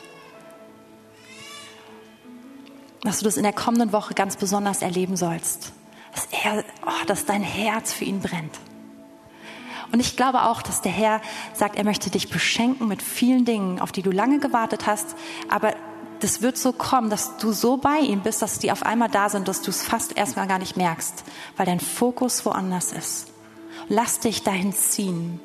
Dass 3.02 3.20
du 3.20 3.26
das 3.26 3.38
in 3.38 3.44
der 3.44 3.54
kommenden 3.54 3.92
Woche 3.92 4.16
ganz 4.16 4.38
besonders 4.38 4.82
erleben 4.82 5.16
sollst. 5.16 5.72
Dass, 6.14 6.28
er, 6.44 6.64
oh, 6.86 7.06
dass 7.06 7.26
dein 7.26 7.44
Herz 7.44 7.94
für 7.94 8.06
ihn 8.06 8.22
brennt. 8.22 8.58
Und 9.92 10.00
ich 10.00 10.18
glaube 10.18 10.44
auch, 10.44 10.62
dass 10.62 10.82
der 10.82 10.92
Herr 10.92 11.22
sagt, 11.54 11.78
er 11.78 11.86
möchte 11.86 12.10
dich 12.10 12.30
beschenken 12.30 12.88
mit 12.88 13.02
vielen 13.02 13.46
Dingen, 13.46 13.80
auf 13.80 13.92
die 13.92 14.02
du 14.02 14.12
lange 14.12 14.40
gewartet 14.40 14.88
hast, 14.88 15.16
aber 15.50 15.76
das 16.20 16.42
wird 16.42 16.58
so 16.58 16.72
kommen, 16.74 17.10
dass 17.10 17.38
du 17.38 17.52
so 17.52 17.78
bei 17.78 18.00
ihm 18.00 18.22
bist, 18.22 18.42
dass 18.42 18.60
die 18.60 18.72
auf 18.72 18.84
einmal 18.84 19.10
da 19.10 19.30
sind, 19.30 19.48
dass 19.48 19.62
du 19.62 19.70
es 19.70 19.84
fast 19.84 20.18
erstmal 20.18 20.48
gar 20.48 20.60
nicht 20.60 20.78
merkst, 20.78 21.24
weil 21.56 21.66
dein 21.66 21.80
Fokus 21.80 22.46
woanders 22.46 22.92
ist. 22.92 23.28
Lass 23.90 24.20
dich 24.20 24.44
dahin 24.44 24.74
ziehen. 24.74 25.40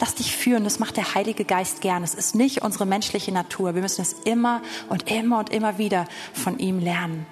Lass 0.00 0.14
dich 0.14 0.36
führen. 0.36 0.64
Das 0.64 0.78
macht 0.78 0.96
der 0.96 1.14
Heilige 1.14 1.44
Geist 1.44 1.80
gern. 1.80 2.04
Es 2.04 2.14
ist 2.14 2.34
nicht 2.34 2.62
unsere 2.62 2.86
menschliche 2.86 3.32
Natur. 3.32 3.74
Wir 3.74 3.82
müssen 3.82 4.02
es 4.02 4.12
immer 4.24 4.62
und 4.88 5.10
immer 5.10 5.38
und 5.38 5.50
immer 5.50 5.78
wieder 5.78 6.06
von 6.32 6.58
ihm 6.58 6.78
lernen. 6.78 7.26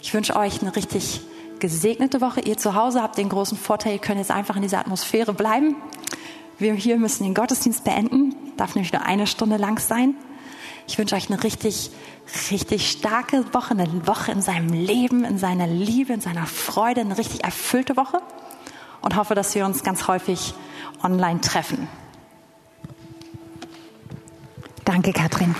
Ich 0.00 0.14
wünsche 0.14 0.36
euch 0.36 0.62
eine 0.62 0.74
richtig 0.74 1.20
gesegnete 1.58 2.20
Woche. 2.20 2.40
Ihr 2.40 2.56
zu 2.56 2.74
Hause 2.74 3.02
habt 3.02 3.18
den 3.18 3.28
großen 3.28 3.56
Vorteil, 3.56 3.94
ihr 3.94 3.98
könnt 3.98 4.18
jetzt 4.18 4.30
einfach 4.30 4.56
in 4.56 4.62
dieser 4.62 4.78
Atmosphäre 4.78 5.32
bleiben. 5.32 5.76
Wir 6.58 6.74
hier 6.74 6.98
müssen 6.98 7.24
den 7.24 7.34
Gottesdienst 7.34 7.84
beenden. 7.84 8.34
Darf 8.56 8.74
nämlich 8.74 8.92
nur 8.92 9.02
eine 9.02 9.26
Stunde 9.26 9.56
lang 9.56 9.78
sein. 9.78 10.14
Ich 10.86 10.98
wünsche 10.98 11.16
euch 11.16 11.30
eine 11.30 11.42
richtig, 11.42 11.90
richtig 12.50 12.90
starke 12.90 13.52
Woche, 13.54 13.72
eine 13.72 14.06
Woche 14.06 14.32
in 14.32 14.42
seinem 14.42 14.68
Leben, 14.68 15.24
in 15.24 15.38
seiner 15.38 15.66
Liebe, 15.66 16.12
in 16.12 16.20
seiner 16.20 16.46
Freude, 16.46 17.00
eine 17.00 17.16
richtig 17.16 17.42
erfüllte 17.42 17.96
Woche 17.96 18.20
und 19.00 19.16
hoffe, 19.16 19.34
dass 19.34 19.54
wir 19.54 19.64
uns 19.64 19.82
ganz 19.82 20.08
häufig 20.08 20.54
online 21.02 21.40
treffen. 21.40 21.88
Danke, 24.84 25.12
Katrin. 25.12 25.54